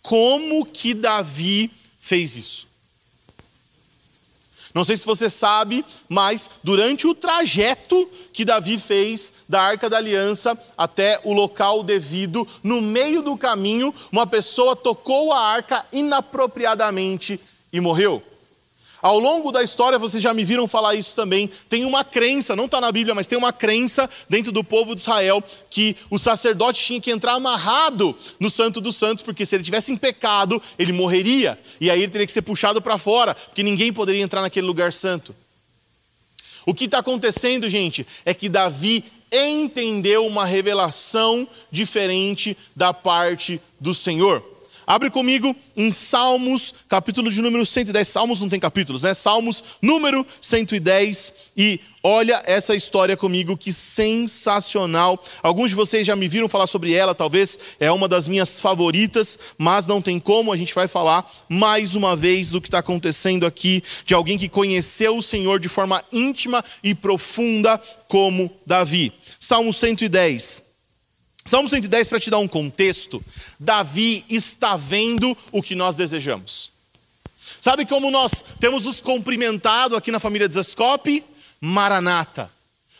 como 0.02 0.66
que 0.66 0.94
Davi 0.94 1.72
fez 2.00 2.36
isso? 2.36 2.69
Não 4.74 4.84
sei 4.84 4.96
se 4.96 5.06
você 5.06 5.30
sabe, 5.30 5.84
mas 6.08 6.50
durante 6.64 7.08
o 7.08 7.16
trajeto 7.16 8.10
que 8.32 8.46
Davi 8.46 8.78
fez 8.78 9.34
da 9.48 9.62
arca 9.62 9.90
da 9.90 9.98
aliança 9.98 10.58
até 10.78 11.20
o 11.24 11.34
local 11.34 11.84
devido, 11.84 12.48
no 12.64 12.82
meio 12.82 13.22
do 13.22 13.36
caminho, 13.36 13.94
uma 14.12 14.28
pessoa 14.28 14.76
tocou 14.76 15.34
a 15.34 15.40
arca 15.40 15.86
inapropriadamente 15.92 17.40
e 17.74 17.80
morreu. 17.80 18.24
Ao 19.02 19.18
longo 19.18 19.52
da 19.52 19.64
história, 19.64 19.98
vocês 19.98 20.22
já 20.22 20.34
me 20.34 20.44
viram 20.44 20.68
falar 20.68 20.96
isso 20.96 21.16
também. 21.16 21.50
Tem 21.70 21.86
uma 21.86 22.04
crença, 22.04 22.56
não 22.56 22.66
está 22.66 22.82
na 22.82 22.92
Bíblia, 22.92 23.16
mas 23.16 23.28
tem 23.28 23.38
uma 23.38 23.54
crença 23.54 24.10
dentro 24.28 24.52
do 24.52 24.64
povo 24.64 24.94
de 24.94 25.02
Israel 25.02 25.42
que 25.70 25.96
o 26.10 26.20
sacerdote 26.20 26.84
tinha 26.84 27.00
que 27.00 27.10
entrar 27.10 27.34
amarrado 27.34 28.16
no 28.40 28.50
Santo 28.50 28.82
dos 28.82 28.98
Santos, 28.98 29.24
porque 29.24 29.46
se 29.46 29.56
ele 29.56 29.64
tivesse 29.64 29.92
em 29.92 29.96
pecado, 29.96 30.62
ele 30.78 30.92
morreria. 30.92 31.58
E 31.80 31.90
aí 31.90 32.02
ele 32.02 32.12
teria 32.12 32.28
que 32.28 32.34
ser 32.34 32.42
puxado 32.42 32.82
para 32.82 32.98
fora, 32.98 33.34
porque 33.36 33.64
ninguém 33.64 33.94
poderia 33.94 34.22
entrar 34.22 34.42
naquele 34.42 34.68
lugar 34.68 34.92
santo. 34.92 35.34
O 36.66 36.74
que 36.74 36.86
está 36.86 37.00
acontecendo, 37.00 37.70
gente, 37.70 38.06
é 38.26 38.34
que 38.34 38.50
Davi 38.50 39.06
entendeu 39.32 40.26
uma 40.26 40.46
revelação 40.46 41.48
diferente 41.72 42.58
da 42.76 42.94
parte 42.94 43.62
do 43.80 43.94
Senhor. 43.94 44.44
Abre 44.90 45.12
comigo 45.12 45.56
em 45.78 45.92
Salmos, 45.92 46.74
capítulo 46.88 47.30
de 47.30 47.44
número 47.44 47.64
110. 47.64 48.08
Salmos 48.08 48.42
não 48.42 48.50
tem 48.50 48.60
capítulos, 48.60 49.04
né? 49.04 49.14
Salmos 49.14 49.64
número 49.80 50.26
110. 50.42 51.32
E 51.56 51.80
olha 52.02 52.42
essa 52.44 52.74
história 52.74 53.16
comigo, 53.16 53.56
que 53.56 53.72
sensacional. 53.72 55.24
Alguns 55.44 55.70
de 55.70 55.76
vocês 55.76 56.08
já 56.08 56.16
me 56.16 56.28
viram 56.28 56.50
falar 56.50 56.66
sobre 56.66 56.92
ela, 56.92 57.14
talvez 57.14 57.56
é 57.80 57.92
uma 57.92 58.08
das 58.08 58.26
minhas 58.26 58.60
favoritas, 58.60 59.38
mas 59.60 59.86
não 59.86 60.02
tem 60.02 60.18
como, 60.18 60.52
a 60.52 60.58
gente 60.58 60.74
vai 60.74 60.88
falar 60.88 61.32
mais 61.48 61.94
uma 61.94 62.16
vez 62.16 62.50
do 62.50 62.60
que 62.60 62.68
está 62.68 62.80
acontecendo 62.80 63.46
aqui, 63.46 63.84
de 64.04 64.16
alguém 64.16 64.40
que 64.40 64.50
conheceu 64.50 65.16
o 65.16 65.22
Senhor 65.22 65.60
de 65.60 65.70
forma 65.70 66.04
íntima 66.12 66.66
e 66.84 66.96
profunda, 66.96 67.80
como 68.08 68.50
Davi. 68.66 69.14
Salmo 69.40 69.72
110. 69.72 70.69
Salmo 71.50 71.68
110, 71.68 72.08
para 72.08 72.20
te 72.20 72.30
dar 72.30 72.38
um 72.38 72.48
contexto, 72.48 73.26
Davi 73.60 74.24
está 74.30 74.78
vendo 74.78 75.36
o 75.52 75.64
que 75.64 75.74
nós 75.74 75.96
desejamos. 75.96 76.72
Sabe 77.60 77.88
como 77.88 78.12
nós 78.12 78.46
temos 78.60 78.86
nos 78.86 79.02
cumprimentado 79.02 79.96
aqui 79.96 80.12
na 80.12 80.20
família 80.20 80.48
Desescope? 80.48 81.24
Maranata, 81.60 82.52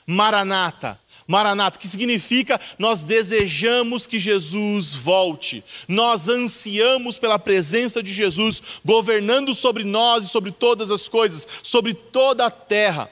Maranata, 0.04 1.00
Maranata, 1.28 1.78
que 1.78 1.88
significa 1.88 2.60
nós 2.80 3.04
desejamos 3.04 4.08
que 4.08 4.18
Jesus 4.18 4.96
volte, 4.96 5.64
nós 5.88 6.28
ansiamos 6.28 7.20
pela 7.20 7.38
presença 7.38 8.02
de 8.02 8.12
Jesus 8.12 8.64
governando 8.84 9.54
sobre 9.54 9.84
nós 9.84 10.26
e 10.26 10.30
sobre 10.30 10.50
todas 10.52 10.90
as 10.90 11.08
coisas, 11.08 11.48
sobre 11.62 11.94
toda 11.94 12.48
a 12.48 12.52
terra. 12.52 13.12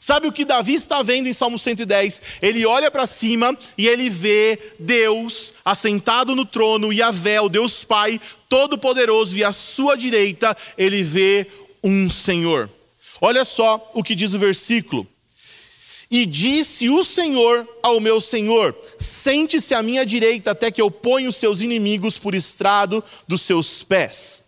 Sabe 0.00 0.28
o 0.28 0.32
que 0.32 0.44
Davi 0.44 0.74
está 0.74 1.02
vendo 1.02 1.28
em 1.28 1.32
Salmo 1.32 1.58
110? 1.58 2.22
Ele 2.40 2.64
olha 2.64 2.90
para 2.90 3.06
cima 3.06 3.56
e 3.76 3.88
ele 3.88 4.08
vê 4.08 4.58
Deus 4.78 5.52
assentado 5.64 6.34
no 6.34 6.44
trono, 6.44 6.92
Yahvé, 6.92 7.40
o 7.40 7.48
Deus 7.48 7.84
Pai, 7.84 8.20
Todo-Poderoso, 8.48 9.36
e 9.36 9.44
à 9.44 9.52
sua 9.52 9.96
direita 9.96 10.56
ele 10.76 11.02
vê 11.02 11.46
um 11.82 12.08
Senhor. 12.08 12.70
Olha 13.20 13.44
só 13.44 13.90
o 13.94 14.02
que 14.02 14.14
diz 14.14 14.34
o 14.34 14.38
versículo. 14.38 15.06
E 16.10 16.24
disse 16.24 16.88
o 16.88 17.04
Senhor 17.04 17.66
ao 17.82 18.00
meu 18.00 18.20
Senhor: 18.20 18.74
Sente-se 18.98 19.74
à 19.74 19.82
minha 19.82 20.06
direita 20.06 20.52
até 20.52 20.70
que 20.70 20.80
eu 20.80 20.90
ponha 20.90 21.28
os 21.28 21.36
seus 21.36 21.60
inimigos 21.60 22.16
por 22.16 22.34
estrado 22.34 23.04
dos 23.26 23.42
seus 23.42 23.82
pés. 23.82 24.42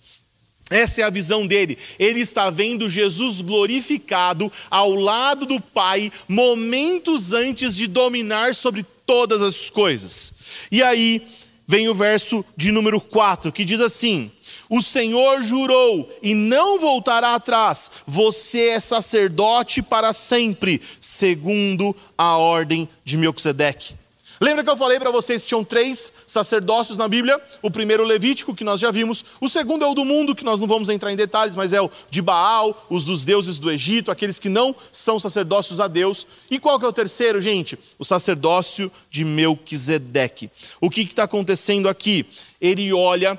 Essa 0.71 1.01
é 1.01 1.05
a 1.05 1.11
visão 1.11 1.47
dele. 1.49 1.77
Ele 1.99 2.21
está 2.21 2.49
vendo 2.49 2.89
Jesus 2.89 3.43
glorificado 3.43 4.51
ao 4.71 4.95
lado 4.95 5.45
do 5.45 5.61
Pai, 5.61 6.13
momentos 6.29 7.33
antes 7.33 7.77
de 7.77 7.89
dominar 7.89 8.55
sobre 8.55 8.87
todas 9.05 9.43
as 9.43 9.69
coisas. 9.69 10.33
E 10.71 10.81
aí 10.81 11.23
vem 11.67 11.89
o 11.89 11.95
verso 11.95 12.45
de 12.57 12.71
número 12.71 13.01
4, 13.01 13.51
que 13.51 13.65
diz 13.65 13.81
assim: 13.81 14.31
O 14.69 14.81
Senhor 14.81 15.43
jurou 15.43 16.09
e 16.23 16.35
não 16.35 16.79
voltará 16.79 17.35
atrás, 17.35 17.91
você 18.07 18.69
é 18.69 18.81
sacerdote 18.81 19.83
para 19.83 20.13
sempre, 20.13 20.81
segundo 21.01 21.95
a 22.17 22.37
ordem 22.37 22.89
de 23.05 23.17
Melquisedeque. 23.17 23.95
Lembra 24.43 24.65
que 24.65 24.71
eu 24.71 24.77
falei 24.77 24.99
para 24.99 25.11
vocês 25.11 25.43
que 25.43 25.49
tinham 25.49 25.63
três 25.63 26.11
sacerdócios 26.27 26.97
na 26.97 27.07
Bíblia? 27.07 27.39
O 27.61 27.71
primeiro, 27.71 28.03
o 28.03 28.07
Levítico, 28.07 28.55
que 28.55 28.65
nós 28.65 28.81
já 28.81 28.91
vimos. 28.91 29.23
O 29.39 29.51
segundo 29.51 29.85
é 29.85 29.87
o 29.87 29.93
do 29.93 30.03
mundo, 30.03 30.35
que 30.35 30.47
nós 30.47 30.59
não 30.59 30.67
vamos 30.67 30.89
entrar 30.89 31.13
em 31.13 31.17
detalhes, 31.17 31.55
mas 31.55 31.75
é 31.75 31.81
o 31.83 31.91
de 32.09 32.23
Baal, 32.23 32.87
os 32.89 33.05
dos 33.05 33.23
deuses 33.23 33.59
do 33.59 33.71
Egito, 33.71 34.11
aqueles 34.11 34.39
que 34.39 34.49
não 34.49 34.75
são 34.91 35.21
sacerdócios 35.21 35.79
a 35.79 35.87
Deus. 35.87 36.27
E 36.51 36.59
qual 36.59 36.79
que 36.79 36.87
é 36.87 36.89
o 36.89 36.93
terceiro, 36.93 37.39
gente? 37.39 37.79
O 37.99 38.05
sacerdócio 38.05 38.91
de 39.11 39.27
Melquisedeque. 39.27 40.51
O 40.81 40.89
que 40.89 41.03
está 41.03 41.25
acontecendo 41.25 41.87
aqui? 41.87 42.25
Ele 42.59 42.95
olha 42.95 43.39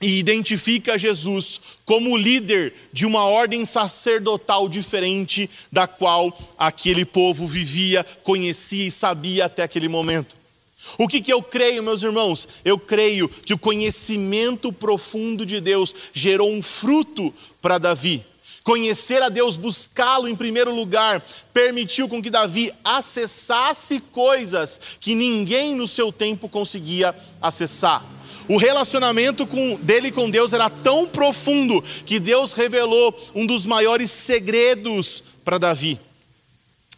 e 0.00 0.18
identifica 0.18 0.96
Jesus 0.96 1.60
como 1.84 2.16
líder 2.16 2.72
de 2.92 3.04
uma 3.04 3.24
ordem 3.24 3.64
sacerdotal 3.66 4.68
diferente 4.68 5.50
da 5.70 5.86
qual 5.86 6.36
aquele 6.56 7.04
povo 7.04 7.46
vivia, 7.46 8.04
conhecia 8.22 8.86
e 8.86 8.90
sabia 8.90 9.44
até 9.44 9.62
aquele 9.62 9.88
momento. 9.88 10.40
O 10.96 11.06
que, 11.06 11.20
que 11.20 11.32
eu 11.32 11.42
creio, 11.42 11.82
meus 11.82 12.02
irmãos? 12.02 12.48
Eu 12.64 12.78
creio 12.78 13.28
que 13.28 13.52
o 13.52 13.58
conhecimento 13.58 14.72
profundo 14.72 15.44
de 15.44 15.60
Deus 15.60 15.94
gerou 16.12 16.50
um 16.50 16.62
fruto 16.62 17.32
para 17.60 17.78
Davi. 17.78 18.24
Conhecer 18.64 19.22
a 19.22 19.28
Deus, 19.28 19.56
buscá-lo 19.56 20.28
em 20.28 20.34
primeiro 20.34 20.74
lugar, 20.74 21.24
permitiu 21.52 22.08
com 22.08 22.22
que 22.22 22.30
Davi 22.30 22.72
acessasse 22.84 24.00
coisas 24.00 24.80
que 25.00 25.14
ninguém 25.14 25.74
no 25.74 25.86
seu 25.86 26.12
tempo 26.12 26.48
conseguia 26.48 27.14
acessar. 27.40 28.19
O 28.50 28.56
relacionamento 28.56 29.46
com, 29.46 29.76
dele 29.76 30.10
com 30.10 30.28
Deus 30.28 30.52
era 30.52 30.68
tão 30.68 31.06
profundo 31.06 31.80
que 32.04 32.18
Deus 32.18 32.52
revelou 32.52 33.16
um 33.32 33.46
dos 33.46 33.64
maiores 33.64 34.10
segredos 34.10 35.22
para 35.44 35.56
Davi. 35.56 36.00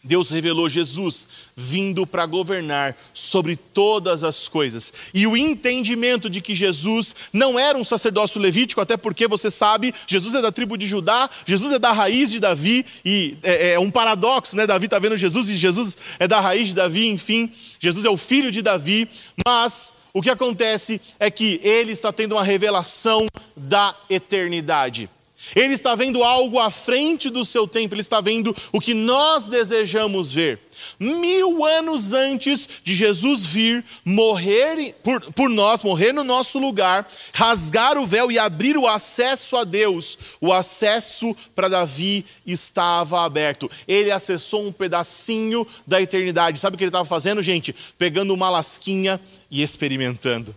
Deus 0.02 0.30
revelou 0.30 0.66
Jesus 0.66 1.28
vindo 1.54 2.06
para 2.06 2.24
governar 2.24 2.96
sobre 3.12 3.54
todas 3.54 4.24
as 4.24 4.48
coisas. 4.48 4.94
E 5.12 5.26
o 5.26 5.36
entendimento 5.36 6.30
de 6.30 6.40
que 6.40 6.54
Jesus 6.54 7.14
não 7.30 7.58
era 7.58 7.76
um 7.76 7.84
sacerdócio 7.84 8.40
levítico, 8.40 8.80
até 8.80 8.96
porque 8.96 9.28
você 9.28 9.50
sabe, 9.50 9.92
Jesus 10.06 10.34
é 10.34 10.40
da 10.40 10.50
tribo 10.50 10.78
de 10.78 10.86
Judá, 10.86 11.28
Jesus 11.44 11.70
é 11.70 11.78
da 11.78 11.92
raiz 11.92 12.30
de 12.30 12.40
Davi, 12.40 12.86
e 13.04 13.36
é, 13.42 13.72
é 13.72 13.78
um 13.78 13.90
paradoxo, 13.90 14.56
né? 14.56 14.66
Davi 14.66 14.86
está 14.86 14.98
vendo 14.98 15.18
Jesus 15.18 15.50
e 15.50 15.56
Jesus 15.56 15.98
é 16.18 16.26
da 16.26 16.40
raiz 16.40 16.68
de 16.68 16.76
Davi, 16.76 17.08
enfim, 17.08 17.52
Jesus 17.78 18.06
é 18.06 18.10
o 18.10 18.16
filho 18.16 18.50
de 18.50 18.62
Davi, 18.62 19.06
mas 19.46 19.92
o 20.14 20.20
que 20.20 20.30
acontece 20.30 21.00
é 21.18 21.30
que 21.30 21.58
ele 21.62 21.92
está 21.92 22.12
tendo 22.12 22.32
uma 22.32 22.44
revelação 22.44 23.26
da 23.56 23.96
eternidade. 24.10 25.08
Ele 25.54 25.74
está 25.74 25.94
vendo 25.94 26.22
algo 26.22 26.58
à 26.58 26.70
frente 26.70 27.28
do 27.28 27.44
seu 27.44 27.66
tempo, 27.66 27.94
ele 27.94 28.00
está 28.00 28.20
vendo 28.20 28.54
o 28.72 28.80
que 28.80 28.94
nós 28.94 29.46
desejamos 29.46 30.32
ver. 30.32 30.58
Mil 30.98 31.64
anos 31.64 32.12
antes 32.12 32.68
de 32.82 32.94
Jesus 32.94 33.44
vir, 33.44 33.84
morrer 34.04 34.94
por, 35.02 35.20
por 35.32 35.48
nós, 35.48 35.82
morrer 35.82 36.12
no 36.12 36.24
nosso 36.24 36.58
lugar, 36.58 37.08
rasgar 37.32 37.98
o 37.98 38.06
véu 38.06 38.32
e 38.32 38.38
abrir 38.38 38.76
o 38.76 38.86
acesso 38.86 39.56
a 39.56 39.64
Deus, 39.64 40.18
o 40.40 40.52
acesso 40.52 41.36
para 41.54 41.68
Davi 41.68 42.24
estava 42.46 43.24
aberto. 43.24 43.70
Ele 43.86 44.10
acessou 44.10 44.66
um 44.66 44.72
pedacinho 44.72 45.66
da 45.86 46.00
eternidade. 46.00 46.58
Sabe 46.58 46.74
o 46.74 46.78
que 46.78 46.84
ele 46.84 46.88
estava 46.88 47.04
fazendo, 47.04 47.42
gente? 47.42 47.74
Pegando 47.98 48.32
uma 48.32 48.48
lasquinha 48.48 49.20
e 49.50 49.62
experimentando. 49.62 50.54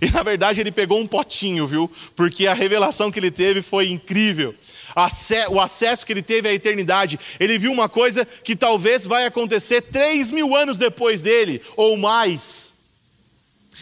E 0.00 0.10
na 0.10 0.22
verdade 0.22 0.60
ele 0.60 0.70
pegou 0.70 1.00
um 1.00 1.06
potinho, 1.06 1.66
viu? 1.66 1.90
Porque 2.14 2.46
a 2.46 2.54
revelação 2.54 3.10
que 3.10 3.18
ele 3.18 3.30
teve 3.30 3.62
foi 3.62 3.88
incrível. 3.88 4.54
O 5.50 5.60
acesso 5.60 6.04
que 6.04 6.12
ele 6.12 6.22
teve 6.22 6.48
à 6.48 6.52
eternidade. 6.52 7.18
Ele 7.40 7.58
viu 7.58 7.72
uma 7.72 7.88
coisa 7.88 8.24
que 8.24 8.54
talvez 8.54 9.06
vai 9.06 9.26
acontecer 9.26 9.82
três 9.82 10.30
mil 10.30 10.54
anos 10.54 10.76
depois 10.76 11.22
dele, 11.22 11.62
ou 11.76 11.96
mais. 11.96 12.72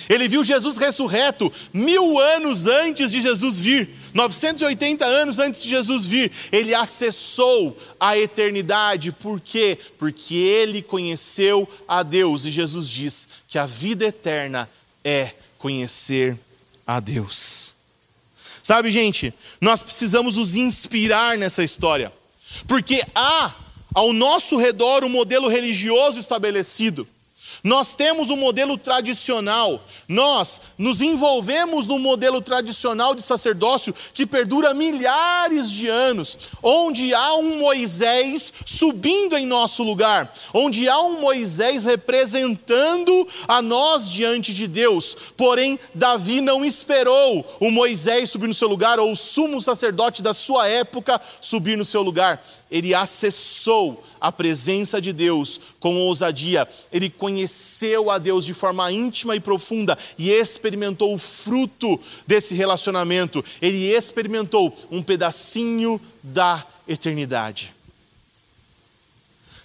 Ele 0.08 0.28
viu 0.28 0.42
Jesus 0.42 0.78
ressurreto 0.78 1.52
mil 1.72 2.18
anos 2.18 2.66
antes 2.66 3.12
de 3.12 3.20
Jesus 3.20 3.58
vir, 3.58 3.90
980 4.14 5.04
anos 5.04 5.38
antes 5.38 5.62
de 5.62 5.68
Jesus 5.68 6.04
vir. 6.04 6.32
Ele 6.50 6.74
acessou 6.74 7.76
a 7.98 8.16
eternidade, 8.16 9.12
por 9.12 9.40
quê? 9.40 9.76
Porque 9.98 10.36
ele 10.36 10.80
conheceu 10.80 11.68
a 11.86 12.02
Deus. 12.02 12.46
E 12.46 12.50
Jesus 12.50 12.88
diz 12.88 13.28
que 13.46 13.58
a 13.58 13.66
vida 13.66 14.06
eterna 14.06 14.70
é 15.04 15.34
conhecer 15.60 16.38
a 16.86 16.98
Deus. 16.98 17.74
Sabe, 18.62 18.90
gente, 18.90 19.32
nós 19.60 19.82
precisamos 19.82 20.36
nos 20.36 20.56
inspirar 20.56 21.36
nessa 21.38 21.62
história, 21.62 22.12
porque 22.66 23.04
há 23.14 23.54
ao 23.94 24.12
nosso 24.12 24.56
redor 24.56 25.04
um 25.04 25.08
modelo 25.08 25.48
religioso 25.48 26.18
estabelecido. 26.18 27.06
Nós 27.62 27.94
temos 27.94 28.30
um 28.30 28.36
modelo 28.36 28.78
tradicional, 28.78 29.84
nós 30.08 30.60
nos 30.78 31.00
envolvemos 31.00 31.86
no 31.86 31.98
modelo 31.98 32.40
tradicional 32.40 33.14
de 33.14 33.22
sacerdócio 33.22 33.94
que 34.14 34.26
perdura 34.26 34.72
milhares 34.72 35.70
de 35.70 35.88
anos, 35.88 36.50
onde 36.62 37.12
há 37.12 37.34
um 37.34 37.58
Moisés 37.58 38.52
subindo 38.64 39.36
em 39.36 39.46
nosso 39.46 39.82
lugar, 39.82 40.32
onde 40.54 40.88
há 40.88 40.98
um 41.00 41.20
Moisés 41.20 41.84
representando 41.84 43.26
a 43.46 43.60
nós 43.60 44.10
diante 44.10 44.52
de 44.52 44.66
Deus. 44.66 45.16
Porém, 45.36 45.78
Davi 45.94 46.40
não 46.40 46.64
esperou 46.64 47.44
o 47.60 47.70
Moisés 47.70 48.30
subir 48.30 48.46
no 48.46 48.54
seu 48.54 48.68
lugar 48.68 48.98
ou 48.98 49.12
o 49.12 49.16
sumo 49.16 49.60
sacerdote 49.60 50.22
da 50.22 50.32
sua 50.32 50.66
época 50.66 51.20
subir 51.40 51.76
no 51.76 51.84
seu 51.84 52.02
lugar. 52.02 52.42
Ele 52.70 52.94
acessou 52.94 54.04
a 54.20 54.30
presença 54.30 55.00
de 55.00 55.12
Deus 55.12 55.60
com 55.80 55.96
ousadia, 55.96 56.68
ele 56.92 57.08
conheceu 57.08 58.10
a 58.10 58.18
Deus 58.18 58.44
de 58.44 58.54
forma 58.54 58.92
íntima 58.92 59.34
e 59.34 59.40
profunda 59.40 59.98
e 60.18 60.30
experimentou 60.30 61.14
o 61.14 61.18
fruto 61.18 61.98
desse 62.26 62.54
relacionamento, 62.54 63.44
ele 63.60 63.90
experimentou 63.90 64.76
um 64.90 65.02
pedacinho 65.02 66.00
da 66.22 66.66
eternidade. 66.86 67.79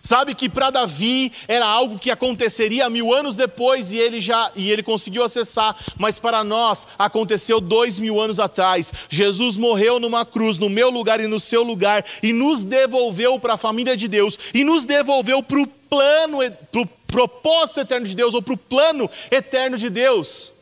Sabe 0.06 0.36
que 0.36 0.48
para 0.48 0.70
Davi 0.70 1.32
era 1.48 1.66
algo 1.66 1.98
que 1.98 2.12
aconteceria 2.12 2.88
mil 2.92 3.12
anos 3.12 3.36
depois 3.36 3.92
e 3.92 3.98
ele 3.98 4.22
já 4.22 4.52
e 4.56 4.70
ele 4.70 4.84
conseguiu 4.84 5.24
acessar, 5.24 5.76
mas 5.98 6.20
para 6.20 6.44
nós 6.44 6.88
aconteceu 6.96 7.60
dois 7.60 7.98
mil 7.98 8.22
anos 8.22 8.40
atrás. 8.40 8.94
Jesus 9.10 9.58
morreu 9.58 10.00
numa 10.00 10.24
cruz 10.24 10.60
no 10.60 10.70
meu 10.70 10.92
lugar 10.92 11.20
e 11.20 11.26
no 11.26 11.40
seu 11.40 11.64
lugar 11.64 12.06
e 12.22 12.32
nos 12.32 12.64
devolveu 12.64 13.40
para 13.40 13.56
a 13.56 13.58
família 13.58 13.98
de 13.98 14.08
Deus 14.08 14.38
e 14.54 14.64
nos 14.64 14.86
devolveu 14.86 15.42
para 15.42 15.60
o 15.60 15.66
plano, 15.66 16.38
para 16.72 16.82
o 16.82 16.86
propósito 17.08 17.80
eterno 17.80 18.06
de 18.06 18.16
Deus 18.16 18.36
ou 18.36 18.44
para 18.44 18.54
o 18.54 18.58
plano 18.58 19.10
eterno 19.32 19.76
de 19.76 19.90
Deus. 19.90 20.54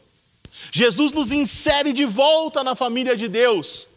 Jesus 0.71 1.11
nos 1.11 1.33
insere 1.33 1.91
de 1.91 2.05
volta 2.05 2.63
na 2.63 2.75
família 2.75 3.13
de 3.13 3.27
Deus. 3.27 3.89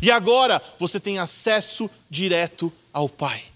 E 0.00 0.10
agora 0.10 0.62
você 0.78 0.98
tem 0.98 1.18
acesso 1.18 1.90
direto 2.08 2.72
ao 2.90 3.06
Pai. 3.06 3.52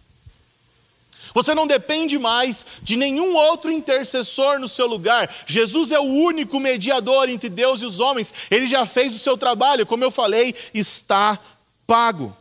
Você 1.38 1.54
não 1.54 1.68
depende 1.68 2.18
mais 2.18 2.66
de 2.82 2.96
nenhum 2.96 3.36
outro 3.36 3.70
intercessor 3.70 4.58
no 4.58 4.66
seu 4.66 4.88
lugar. 4.88 5.32
Jesus 5.46 5.92
é 5.92 6.00
o 6.00 6.02
único 6.02 6.58
mediador 6.58 7.28
entre 7.28 7.48
Deus 7.48 7.80
e 7.80 7.86
os 7.86 8.00
homens. 8.00 8.34
Ele 8.50 8.66
já 8.66 8.84
fez 8.84 9.14
o 9.14 9.20
seu 9.20 9.38
trabalho, 9.38 9.86
como 9.86 10.02
eu 10.02 10.10
falei, 10.10 10.52
está 10.74 11.38
pago. 11.86 12.36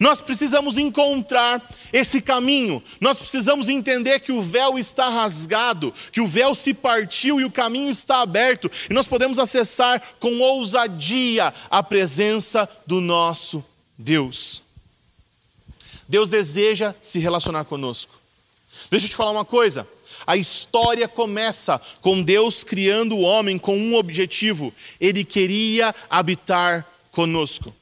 Nós 0.00 0.22
precisamos 0.22 0.78
encontrar 0.78 1.62
esse 1.92 2.22
caminho, 2.22 2.82
nós 2.98 3.18
precisamos 3.18 3.68
entender 3.68 4.20
que 4.20 4.32
o 4.32 4.40
véu 4.40 4.78
está 4.78 5.10
rasgado, 5.10 5.92
que 6.12 6.22
o 6.22 6.26
véu 6.26 6.54
se 6.54 6.72
partiu 6.72 7.38
e 7.38 7.44
o 7.44 7.50
caminho 7.50 7.90
está 7.90 8.22
aberto, 8.22 8.70
e 8.88 8.94
nós 8.94 9.06
podemos 9.06 9.38
acessar 9.38 10.02
com 10.18 10.40
ousadia 10.40 11.52
a 11.68 11.82
presença 11.82 12.66
do 12.86 13.02
nosso 13.02 13.62
Deus. 13.98 14.63
Deus 16.08 16.28
deseja 16.28 16.94
se 17.00 17.18
relacionar 17.18 17.64
conosco. 17.64 18.14
Deixa 18.90 19.06
eu 19.06 19.10
te 19.10 19.16
falar 19.16 19.30
uma 19.30 19.44
coisa. 19.44 19.86
A 20.26 20.36
história 20.36 21.06
começa 21.06 21.80
com 22.00 22.22
Deus 22.22 22.64
criando 22.64 23.16
o 23.16 23.20
homem 23.22 23.58
com 23.58 23.76
um 23.76 23.94
objetivo: 23.94 24.72
ele 25.00 25.24
queria 25.24 25.94
habitar 26.08 26.86
conosco. 27.10 27.72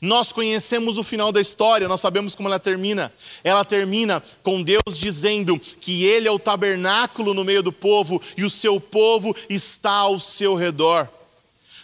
Nós 0.00 0.32
conhecemos 0.32 0.96
o 0.96 1.02
final 1.02 1.32
da 1.32 1.40
história, 1.40 1.88
nós 1.88 2.00
sabemos 2.00 2.34
como 2.34 2.48
ela 2.48 2.60
termina. 2.60 3.12
Ela 3.42 3.64
termina 3.64 4.22
com 4.44 4.62
Deus 4.62 4.96
dizendo 4.96 5.58
que 5.58 6.04
Ele 6.04 6.28
é 6.28 6.30
o 6.30 6.38
tabernáculo 6.38 7.34
no 7.34 7.44
meio 7.44 7.64
do 7.64 7.72
povo 7.72 8.22
e 8.36 8.44
o 8.44 8.50
seu 8.50 8.80
povo 8.80 9.34
está 9.50 9.90
ao 9.90 10.20
seu 10.20 10.54
redor. 10.54 11.08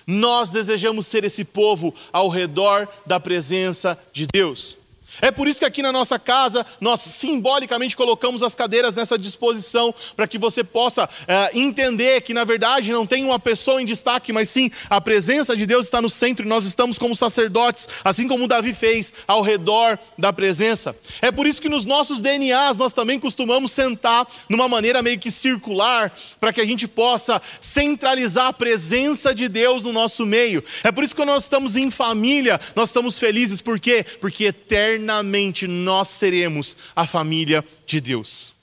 Nós 0.06 0.50
desejamos 0.50 1.06
ser 1.06 1.24
esse 1.24 1.44
povo 1.44 1.92
ao 2.12 2.28
redor 2.28 2.86
da 3.04 3.18
presença 3.18 3.98
de 4.12 4.26
Deus. 4.32 4.76
É 5.20 5.30
por 5.30 5.48
isso 5.48 5.60
que 5.60 5.64
aqui 5.64 5.82
na 5.82 5.92
nossa 5.92 6.18
casa 6.18 6.64
nós 6.80 7.00
simbolicamente 7.00 7.96
colocamos 7.96 8.42
as 8.42 8.54
cadeiras 8.54 8.94
nessa 8.94 9.18
disposição 9.18 9.94
para 10.16 10.26
que 10.26 10.38
você 10.38 10.64
possa 10.64 11.08
é, 11.26 11.50
entender 11.54 12.20
que 12.22 12.34
na 12.34 12.44
verdade 12.44 12.92
não 12.92 13.06
tem 13.06 13.24
uma 13.24 13.38
pessoa 13.38 13.80
em 13.80 13.86
destaque, 13.86 14.32
mas 14.32 14.48
sim 14.48 14.70
a 14.90 15.00
presença 15.00 15.56
de 15.56 15.66
Deus 15.66 15.86
está 15.86 16.02
no 16.02 16.08
centro 16.08 16.44
e 16.44 16.48
nós 16.48 16.64
estamos 16.64 16.98
como 16.98 17.14
sacerdotes, 17.14 17.88
assim 18.04 18.26
como 18.26 18.48
Davi 18.48 18.74
fez, 18.74 19.12
ao 19.26 19.42
redor 19.42 19.98
da 20.18 20.32
presença. 20.32 20.96
É 21.22 21.30
por 21.30 21.46
isso 21.46 21.62
que 21.62 21.68
nos 21.68 21.84
nossos 21.84 22.20
DNAs 22.20 22.76
nós 22.76 22.92
também 22.92 23.20
costumamos 23.20 23.72
sentar 23.72 24.26
numa 24.48 24.68
maneira 24.68 25.02
meio 25.02 25.18
que 25.18 25.30
circular 25.30 26.12
para 26.40 26.52
que 26.52 26.60
a 26.60 26.66
gente 26.66 26.88
possa 26.88 27.40
centralizar 27.60 28.48
a 28.48 28.52
presença 28.52 29.34
de 29.34 29.48
Deus 29.48 29.84
no 29.84 29.92
nosso 29.92 30.26
meio. 30.26 30.62
É 30.82 30.90
por 30.90 31.04
isso 31.04 31.14
que 31.14 31.24
nós 31.24 31.44
estamos 31.44 31.76
em 31.76 31.90
família, 31.90 32.60
nós 32.74 32.88
estamos 32.88 33.18
felizes, 33.18 33.60
por 33.60 33.78
quê? 33.78 34.04
Porque 34.20 34.44
eterno 34.46 35.03
eternamente 35.04 35.66
nós 35.66 36.08
seremos 36.08 36.76
a 36.96 37.06
família 37.06 37.64
de 37.86 38.00
Deus. 38.00 38.54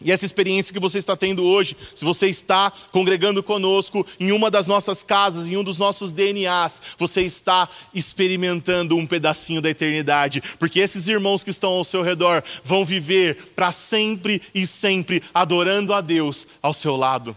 E 0.00 0.12
essa 0.12 0.24
experiência 0.24 0.72
que 0.72 0.78
você 0.78 0.98
está 0.98 1.16
tendo 1.16 1.42
hoje, 1.42 1.76
se 1.94 2.04
você 2.04 2.28
está 2.28 2.72
congregando 2.92 3.42
conosco 3.42 4.06
em 4.20 4.30
uma 4.30 4.48
das 4.48 4.68
nossas 4.68 5.02
casas, 5.02 5.48
em 5.48 5.56
um 5.56 5.64
dos 5.64 5.76
nossos 5.76 6.12
DNAs, 6.12 6.80
você 6.96 7.22
está 7.22 7.68
experimentando 7.92 8.96
um 8.96 9.04
pedacinho 9.04 9.60
da 9.60 9.68
eternidade, 9.68 10.40
porque 10.56 10.78
esses 10.78 11.08
irmãos 11.08 11.42
que 11.42 11.50
estão 11.50 11.70
ao 11.70 11.84
seu 11.84 12.02
redor 12.02 12.44
vão 12.62 12.84
viver 12.84 13.52
para 13.56 13.72
sempre 13.72 14.40
e 14.54 14.64
sempre 14.66 15.20
adorando 15.34 15.92
a 15.92 16.00
Deus 16.00 16.46
ao 16.62 16.72
seu 16.72 16.94
lado. 16.94 17.36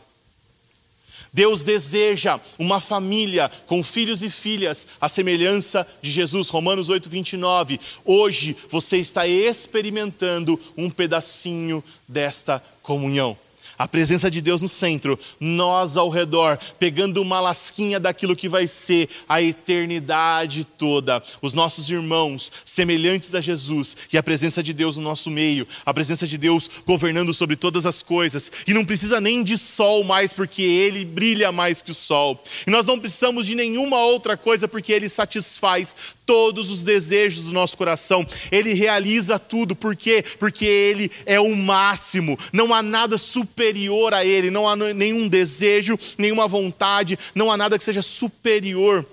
Deus 1.34 1.64
deseja 1.64 2.40
uma 2.60 2.80
família 2.80 3.50
com 3.66 3.82
filhos 3.82 4.22
e 4.22 4.30
filhas, 4.30 4.86
à 5.00 5.08
semelhança 5.08 5.88
de 6.02 6.12
Jesus, 6.12 6.50
Romanos 6.50 6.90
8, 6.90 7.10
29. 7.10 7.80
Hoje 8.04 8.58
você 8.70 8.98
está 8.98 9.26
experimentando 9.28 10.60
um 10.78 10.90
pedacinho 10.90 11.84
desta 12.08 12.62
comunhão 12.82 13.38
a 13.82 13.88
presença 13.88 14.30
de 14.30 14.42
Deus 14.42 14.62
no 14.62 14.70
centro, 14.70 15.18
nós 15.40 15.98
ao 15.98 16.08
redor, 16.08 16.60
pegando 16.78 17.20
uma 17.20 17.40
lasquinha 17.40 18.00
daquilo 18.00 18.36
que 18.36 18.48
vai 18.48 18.68
ser 18.68 19.10
a 19.28 19.42
eternidade 19.42 20.64
toda. 20.64 21.22
Os 21.42 21.56
nossos 21.56 21.90
irmãos, 21.90 22.52
semelhantes 22.64 23.34
a 23.34 23.42
Jesus, 23.42 23.98
e 24.14 24.20
a 24.20 24.24
presença 24.24 24.62
de 24.62 24.72
Deus 24.72 24.98
no 24.98 25.04
nosso 25.04 25.32
meio, 25.32 25.68
a 25.84 25.92
presença 25.92 26.28
de 26.28 26.38
Deus 26.38 26.70
governando 26.86 27.34
sobre 27.34 27.56
todas 27.56 27.88
as 27.88 28.04
coisas. 28.04 28.52
E 28.68 28.74
não 28.74 28.86
precisa 28.86 29.20
nem 29.20 29.44
de 29.44 29.58
sol 29.58 30.04
mais, 30.04 30.32
porque 30.32 30.62
Ele 30.62 31.04
brilha 31.04 31.52
mais 31.52 31.82
que 31.82 31.90
o 31.90 31.96
sol. 31.96 32.40
E 32.68 32.70
nós 32.70 32.86
não 32.86 33.00
precisamos 33.00 33.48
de 33.48 33.56
nenhuma 33.56 33.98
outra 34.04 34.38
coisa, 34.38 34.68
porque 34.68 34.94
Ele 34.94 35.10
satisfaz 35.10 35.96
todos 36.32 36.70
os 36.70 36.82
desejos 36.82 37.44
do 37.44 37.52
nosso 37.52 37.76
coração. 37.76 38.26
Ele 38.50 38.74
realiza 38.74 39.38
tudo, 39.38 39.76
por 39.76 39.98
quê? 39.98 40.24
Porque 40.40 40.66
Ele 40.66 41.12
é 41.26 41.42
o 41.42 41.54
máximo, 41.54 42.40
não 42.54 42.74
há 42.74 42.82
nada 42.82 43.18
superior 43.18 44.14
a 44.14 44.24
Ele, 44.24 44.50
não 44.50 44.66
há 44.66 44.74
nenhum 44.78 45.28
desejo, 45.28 46.00
nenhuma 46.18 46.48
vontade, 46.48 47.20
não 47.36 47.52
há 47.52 47.58
nada 47.58 47.78
que 47.78 47.84
seja 47.84 48.02
superior 48.02 49.06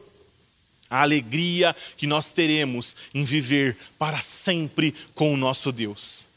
à 0.89 1.03
alegria 1.03 1.75
que 1.97 2.07
nós 2.07 2.31
teremos 2.31 2.95
em 3.13 3.25
viver 3.25 3.77
para 3.99 4.23
sempre 4.23 4.95
com 5.13 5.35
o 5.35 5.37
nosso 5.37 5.73
Deus. 5.73 6.29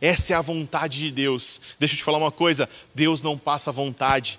Essa 0.00 0.32
é 0.32 0.36
a 0.36 0.40
vontade 0.40 1.00
de 1.00 1.10
Deus. 1.10 1.60
Deixa 1.78 1.92
eu 1.94 1.98
te 1.98 2.02
falar 2.02 2.16
uma 2.16 2.32
coisa: 2.32 2.66
Deus 2.94 3.20
não 3.20 3.36
passa 3.36 3.70
vontade. 3.70 4.38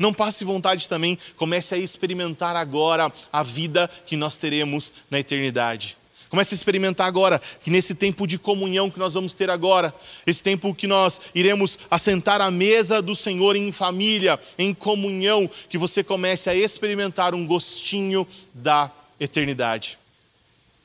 Não 0.00 0.14
passe 0.14 0.46
vontade 0.46 0.88
também, 0.88 1.18
comece 1.36 1.74
a 1.74 1.78
experimentar 1.78 2.56
agora 2.56 3.12
a 3.30 3.42
vida 3.42 3.86
que 4.06 4.16
nós 4.16 4.38
teremos 4.38 4.94
na 5.10 5.20
eternidade. 5.20 5.94
Comece 6.30 6.54
a 6.54 6.56
experimentar 6.56 7.06
agora, 7.06 7.38
que 7.60 7.70
nesse 7.70 7.94
tempo 7.94 8.26
de 8.26 8.38
comunhão 8.38 8.88
que 8.88 8.98
nós 8.98 9.12
vamos 9.12 9.34
ter 9.34 9.50
agora, 9.50 9.94
esse 10.26 10.42
tempo 10.42 10.74
que 10.74 10.86
nós 10.86 11.20
iremos 11.34 11.78
assentar 11.90 12.40
à 12.40 12.50
mesa 12.50 13.02
do 13.02 13.14
Senhor 13.14 13.56
em 13.56 13.70
família, 13.72 14.40
em 14.58 14.72
comunhão, 14.72 15.50
que 15.68 15.76
você 15.76 16.02
comece 16.02 16.48
a 16.48 16.54
experimentar 16.54 17.34
um 17.34 17.46
gostinho 17.46 18.26
da 18.54 18.90
eternidade. 19.20 19.98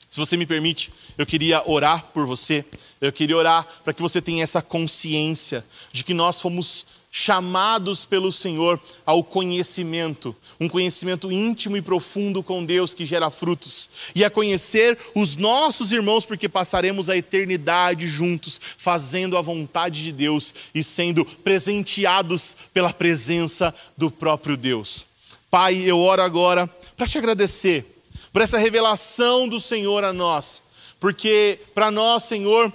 Se 0.10 0.19
você 0.19 0.36
me 0.36 0.45
permite, 0.45 0.91
eu 1.17 1.25
queria 1.25 1.63
orar 1.65 2.08
por 2.13 2.25
você, 2.25 2.65
eu 2.99 3.13
queria 3.13 3.38
orar 3.38 3.65
para 3.82 3.93
que 3.93 4.01
você 4.01 4.21
tenha 4.21 4.43
essa 4.43 4.62
consciência 4.62 5.63
de 5.93 6.04
que 6.04 6.13
nós 6.13 6.41
fomos 6.41 6.86
chamados 7.17 8.04
pelo 8.04 8.30
Senhor 8.30 8.78
ao 9.06 9.23
conhecimento, 9.23 10.36
um 10.60 10.67
conhecimento 10.67 11.32
íntimo 11.32 11.78
e 11.78 11.82
profundo 11.82 12.43
com 12.43 12.65
Deus 12.65 12.93
que 12.93 13.06
gera 13.06 13.30
frutos, 13.30 13.89
e 14.13 14.21
a 14.21 14.30
conhecer 14.30 14.97
os 15.15 15.38
nossos 15.38 15.93
irmãos, 15.93 16.25
porque 16.25 16.49
passaremos 16.49 17.10
a 17.10 17.15
eternidade 17.15 18.06
juntos, 18.06 18.60
fazendo 18.78 19.38
a 19.38 19.41
vontade 19.41 20.04
de 20.04 20.12
Deus 20.12 20.54
e 20.73 20.84
sendo 20.84 21.23
presenteados 21.23 22.58
pela 22.73 22.91
presença 22.91 23.73
do 23.95 24.12
próprio 24.12 24.58
Deus. 24.58 25.06
Pai, 25.49 25.78
eu 25.78 25.97
oro 25.99 26.21
agora 26.21 26.67
para 26.97 27.08
te 27.08 27.17
agradecer 27.17 27.86
por 28.34 28.41
essa 28.41 28.58
revelação 28.58 29.47
do 29.47 29.62
Senhor 29.62 30.04
a 30.04 30.12
nós, 30.12 30.62
porque 30.99 31.62
para 31.73 31.89
nós, 31.89 32.23
Senhor, 32.23 32.73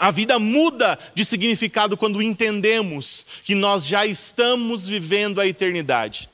a 0.00 0.10
vida 0.10 0.38
muda 0.38 0.98
de 1.14 1.26
significado 1.26 1.94
quando 1.94 2.22
entendemos 2.22 3.26
que 3.44 3.54
nós 3.54 3.86
já 3.86 4.06
estamos 4.06 4.88
vivendo 4.88 5.40
a 5.40 5.46
eternidade. 5.46 6.28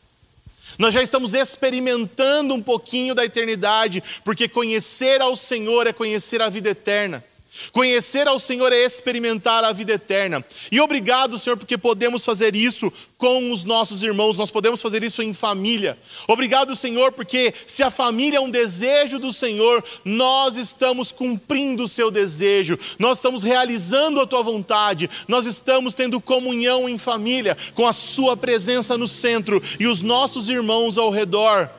Nós 0.79 0.95
já 0.95 1.03
estamos 1.03 1.35
experimentando 1.35 2.55
um 2.55 2.63
pouquinho 2.63 3.15
da 3.15 3.25
eternidade, 3.25 4.03
porque 4.23 4.49
conhecer 4.49 5.21
ao 5.21 5.35
Senhor 5.35 5.87
é 5.87 5.93
conhecer 5.93 6.41
a 6.41 6.49
vida 6.49 6.71
eterna. 6.71 7.25
Conhecer 7.73 8.27
ao 8.29 8.39
Senhor 8.39 8.73
é 8.73 8.85
experimentar 8.85 9.65
a 9.65 9.73
vida 9.73 9.93
eterna. 9.93 10.45
E 10.71 10.81
obrigado, 10.81 11.39
Senhor, 11.39 11.57
porque 11.57 11.79
podemos 11.79 12.25
fazer 12.25 12.55
isso 12.55 12.93
com 13.19 13.51
os 13.51 13.65
nossos 13.65 14.03
irmãos, 14.03 14.37
nós 14.37 14.51
podemos 14.51 14.83
fazer 14.83 15.03
isso 15.03 15.23
em 15.23 15.33
família. 15.33 15.99
Obrigado, 16.29 16.77
Senhor, 16.77 17.13
porque 17.13 17.55
se 17.67 17.83
a 17.83 17.91
família 17.91 18.39
é 18.39 18.41
um 18.41 18.51
desejo 18.51 19.19
do 19.19 19.33
Senhor, 19.33 19.83
nós 20.05 20.57
estamos 20.57 21.13
cumprindo 21.13 21.85
o 21.85 21.89
seu 21.89 22.11
desejo, 22.11 22.79
nós 22.99 23.19
estamos 23.19 23.43
realizando 23.43 24.21
a 24.21 24.27
tua 24.27 24.43
vontade, 24.43 25.09
nós 25.27 25.47
estamos 25.47 25.95
tendo 25.95 26.21
comunhão 26.21 26.89
em 26.89 26.99
família, 26.99 27.57
com 27.75 27.87
a 27.87 27.93
sua 27.93 28.37
presença 28.37 28.99
no 28.99 29.09
centro 29.09 29.63
e 29.81 29.87
os 29.87 30.03
nossos 30.03 30.49
irmãos 30.49 30.99
ao 30.99 31.11
redor. 31.11 31.71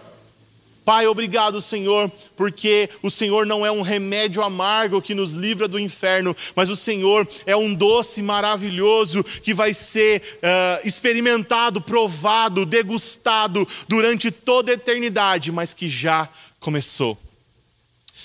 Pai, 0.88 1.06
obrigado, 1.06 1.62
Senhor, 1.62 2.10
porque 2.34 2.90
o 3.04 3.12
Senhor 3.12 3.46
não 3.46 3.66
é 3.66 3.70
um 3.70 3.82
remédio 3.82 4.42
amargo 4.42 5.02
que 5.02 5.14
nos 5.14 5.34
livra 5.34 5.68
do 5.68 5.78
inferno, 5.78 6.34
mas 6.56 6.70
o 6.70 6.78
Senhor 6.78 7.28
é 7.46 7.58
um 7.58 7.74
doce 7.74 8.22
maravilhoso 8.22 9.22
que 9.22 9.54
vai 9.54 9.74
ser 9.74 10.22
uh, 10.38 10.88
experimentado, 10.88 11.82
provado, 11.82 12.66
degustado 12.66 13.68
durante 13.86 14.32
toda 14.32 14.72
a 14.72 14.76
eternidade, 14.76 15.52
mas 15.52 15.74
que 15.74 15.90
já 15.90 16.30
começou 16.58 17.18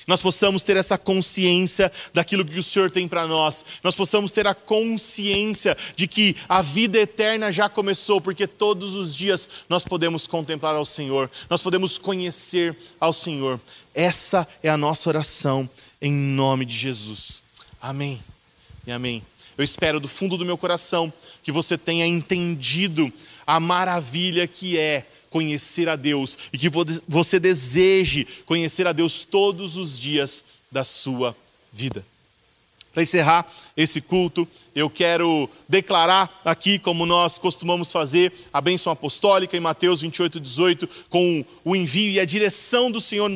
nós 0.07 0.21
possamos 0.21 0.63
ter 0.63 0.77
essa 0.77 0.99
consciência 0.99 1.91
daquilo 2.13 2.45
que 2.45 2.59
o 2.59 2.63
Senhor 2.63 2.91
tem 2.91 3.07
para 3.07 3.27
nós, 3.27 3.65
nós 3.83 3.95
possamos 3.95 4.33
ter 4.33 4.47
a 4.47 4.55
consciência 4.55 5.77
de 5.97 6.07
que 6.07 6.37
a 6.49 6.63
vida 6.63 6.99
eterna 6.99 7.53
já 7.53 7.69
começou, 7.69 8.21
porque 8.21 8.47
todos 8.47 8.95
os 8.95 9.15
dias 9.15 9.49
nós 9.69 9.85
podemos 9.85 10.27
contemplar 10.27 10.75
ao 10.75 10.85
Senhor, 10.85 11.31
nós 11.49 11.63
podemos 11.63 11.99
conhecer 11.99 12.77
ao 12.99 13.13
Senhor. 13.13 13.61
Essa 13.95 14.47
é 14.63 14.69
a 14.69 14.77
nossa 14.77 15.09
oração 15.09 15.69
em 16.01 16.13
nome 16.13 16.65
de 16.65 16.77
Jesus. 16.77 17.43
Amém 17.81 18.23
e 18.87 18.93
amém. 18.93 19.23
Eu 19.57 19.65
espero 19.65 20.01
do 20.01 20.09
fundo 20.09 20.37
do 20.37 20.45
meu 20.45 20.57
coração 20.57 21.13
que 21.43 21.53
você 21.53 21.77
tenha 21.77 22.07
entendido 22.07 23.13
a 23.47 23.61
maravilha 23.61 24.47
que 24.47 24.79
é 24.79 25.07
conhecer 25.33 25.89
a 25.89 25.97
Deus 25.97 26.39
e 26.53 26.59
que 26.59 26.69
você 27.09 27.41
deseje 27.41 28.27
conhecer 28.45 28.87
a 28.87 28.93
Deus 28.93 29.25
todos 29.25 29.77
os 29.77 29.99
dias 29.99 30.45
da 30.71 30.85
sua 30.85 31.35
vida. 31.73 32.05
Para 32.93 33.03
encerrar 33.03 33.47
esse 33.75 34.03
culto, 34.03 34.47
eu 34.75 34.91
quero 34.91 35.49
declarar 35.67 36.43
aqui, 36.45 36.79
como 36.79 37.07
nós 37.07 37.39
costumamos 37.39 37.91
fazer, 37.91 38.33
a 38.53 38.61
bênção 38.61 38.93
apostólica 38.93 39.57
em 39.57 39.61
Mateus 39.61 40.03
28, 40.03 40.39
18, 40.39 40.89
com 41.09 41.43
o 41.65 41.75
envio 41.75 42.13
e 42.13 42.21
a 42.21 42.25
direção 42.27 42.91
do 42.91 43.01
Senhor, 43.01 43.31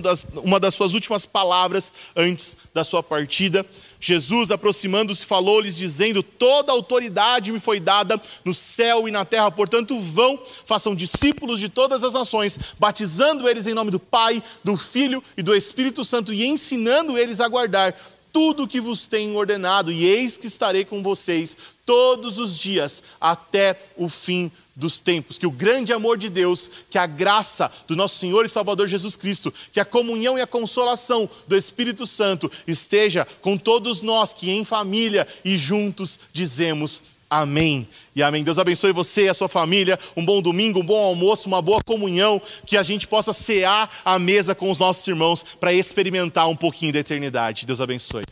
uma 0.45 0.61
das 0.61 0.75
suas 0.75 0.93
últimas 0.93 1.25
palavras 1.25 1.91
antes 2.15 2.55
da 2.75 2.85
sua 2.85 3.03
partida. 3.03 3.65
Jesus, 3.99 4.51
aproximando-se, 4.51 5.25
falou-lhes, 5.25 5.75
dizendo: 5.75 6.23
Toda 6.23 6.71
autoridade 6.71 7.51
me 7.51 7.59
foi 7.59 7.81
dada 7.81 8.21
no 8.45 8.53
céu 8.53 9.09
e 9.09 9.11
na 9.11 9.25
terra, 9.25 9.51
portanto, 9.51 9.99
vão, 9.99 10.39
façam 10.67 10.95
discípulos 10.95 11.59
de 11.59 11.71
todas 11.71 12.05
as 12.05 12.13
nações, 12.13 12.59
batizando 12.79 13.49
eles 13.49 13.67
em 13.67 13.73
nome 13.75 13.91
do 13.91 13.99
Pai, 13.99 14.43
do 14.63 14.77
Filho 14.77 15.25
e 15.35 15.43
do 15.43 15.55
Espírito 15.55 16.05
Santo 16.05 16.33
e 16.33 16.45
ensinando 16.45 17.17
eles 17.17 17.41
a 17.41 17.49
guardar 17.49 17.95
tudo 18.37 18.65
o 18.65 18.69
que 18.69 18.83
vos 18.83 19.07
tenho 19.07 19.35
ordenado, 19.35 19.91
e 19.91 20.05
eis 20.05 20.37
que 20.37 20.47
estarei 20.47 20.85
com 20.85 21.03
vocês 21.03 21.57
todos 21.87 22.37
os 22.37 22.59
dias 22.59 23.03
até 23.19 23.81
o 23.97 24.11
fim 24.11 24.53
dos 24.77 24.99
tempos. 24.99 25.39
Que 25.39 25.47
o 25.47 25.51
grande 25.51 25.91
amor 25.91 26.19
de 26.19 26.29
Deus, 26.29 26.71
que 26.91 26.99
a 26.99 27.07
graça 27.07 27.73
do 27.89 27.97
nosso 27.97 28.19
Senhor 28.19 28.45
e 28.45 28.49
Salvador 28.51 28.89
Jesus 28.89 29.17
Cristo, 29.17 29.51
que 29.73 29.81
a 29.81 29.87
comunhão 29.87 30.37
e 30.37 30.43
a 30.43 30.47
consolação 30.47 31.27
do 31.49 31.57
Espírito 31.57 32.07
Santo 32.07 32.53
esteja 32.67 33.27
com 33.41 33.57
todos 33.57 34.03
nós 34.03 34.35
que 34.35 34.51
em 34.51 34.67
família 34.67 35.27
e 35.43 35.57
juntos 35.57 36.21
dizemos 36.31 37.03
Amém 37.29 37.89
e 38.15 38.23
amém. 38.23 38.45
Deus 38.45 38.59
abençoe 38.59 38.93
você 38.93 39.25
e 39.25 39.29
a 39.29 39.35
sua 39.35 39.49
família. 39.49 39.99
Um 40.17 40.25
bom 40.25 40.41
domingo, 40.41 40.81
um 40.81 40.87
bom 40.87 41.03
almoço, 41.03 41.49
uma 41.49 41.61
boa 41.61 41.83
comunhão. 41.83 42.41
Que 42.65 42.77
a 42.77 42.83
gente 42.83 43.07
possa 43.07 43.33
cear 43.33 43.91
à 44.05 44.19
mesa 44.19 44.55
com 44.55 44.71
os 44.71 44.79
nossos 44.79 45.07
irmãos 45.07 45.43
para 45.43 45.73
experimentar 45.73 46.49
um 46.49 46.57
pouquinho 46.57 46.93
da 46.93 47.01
eternidade. 47.01 47.67
Deus 47.67 47.81
abençoe. 47.81 48.25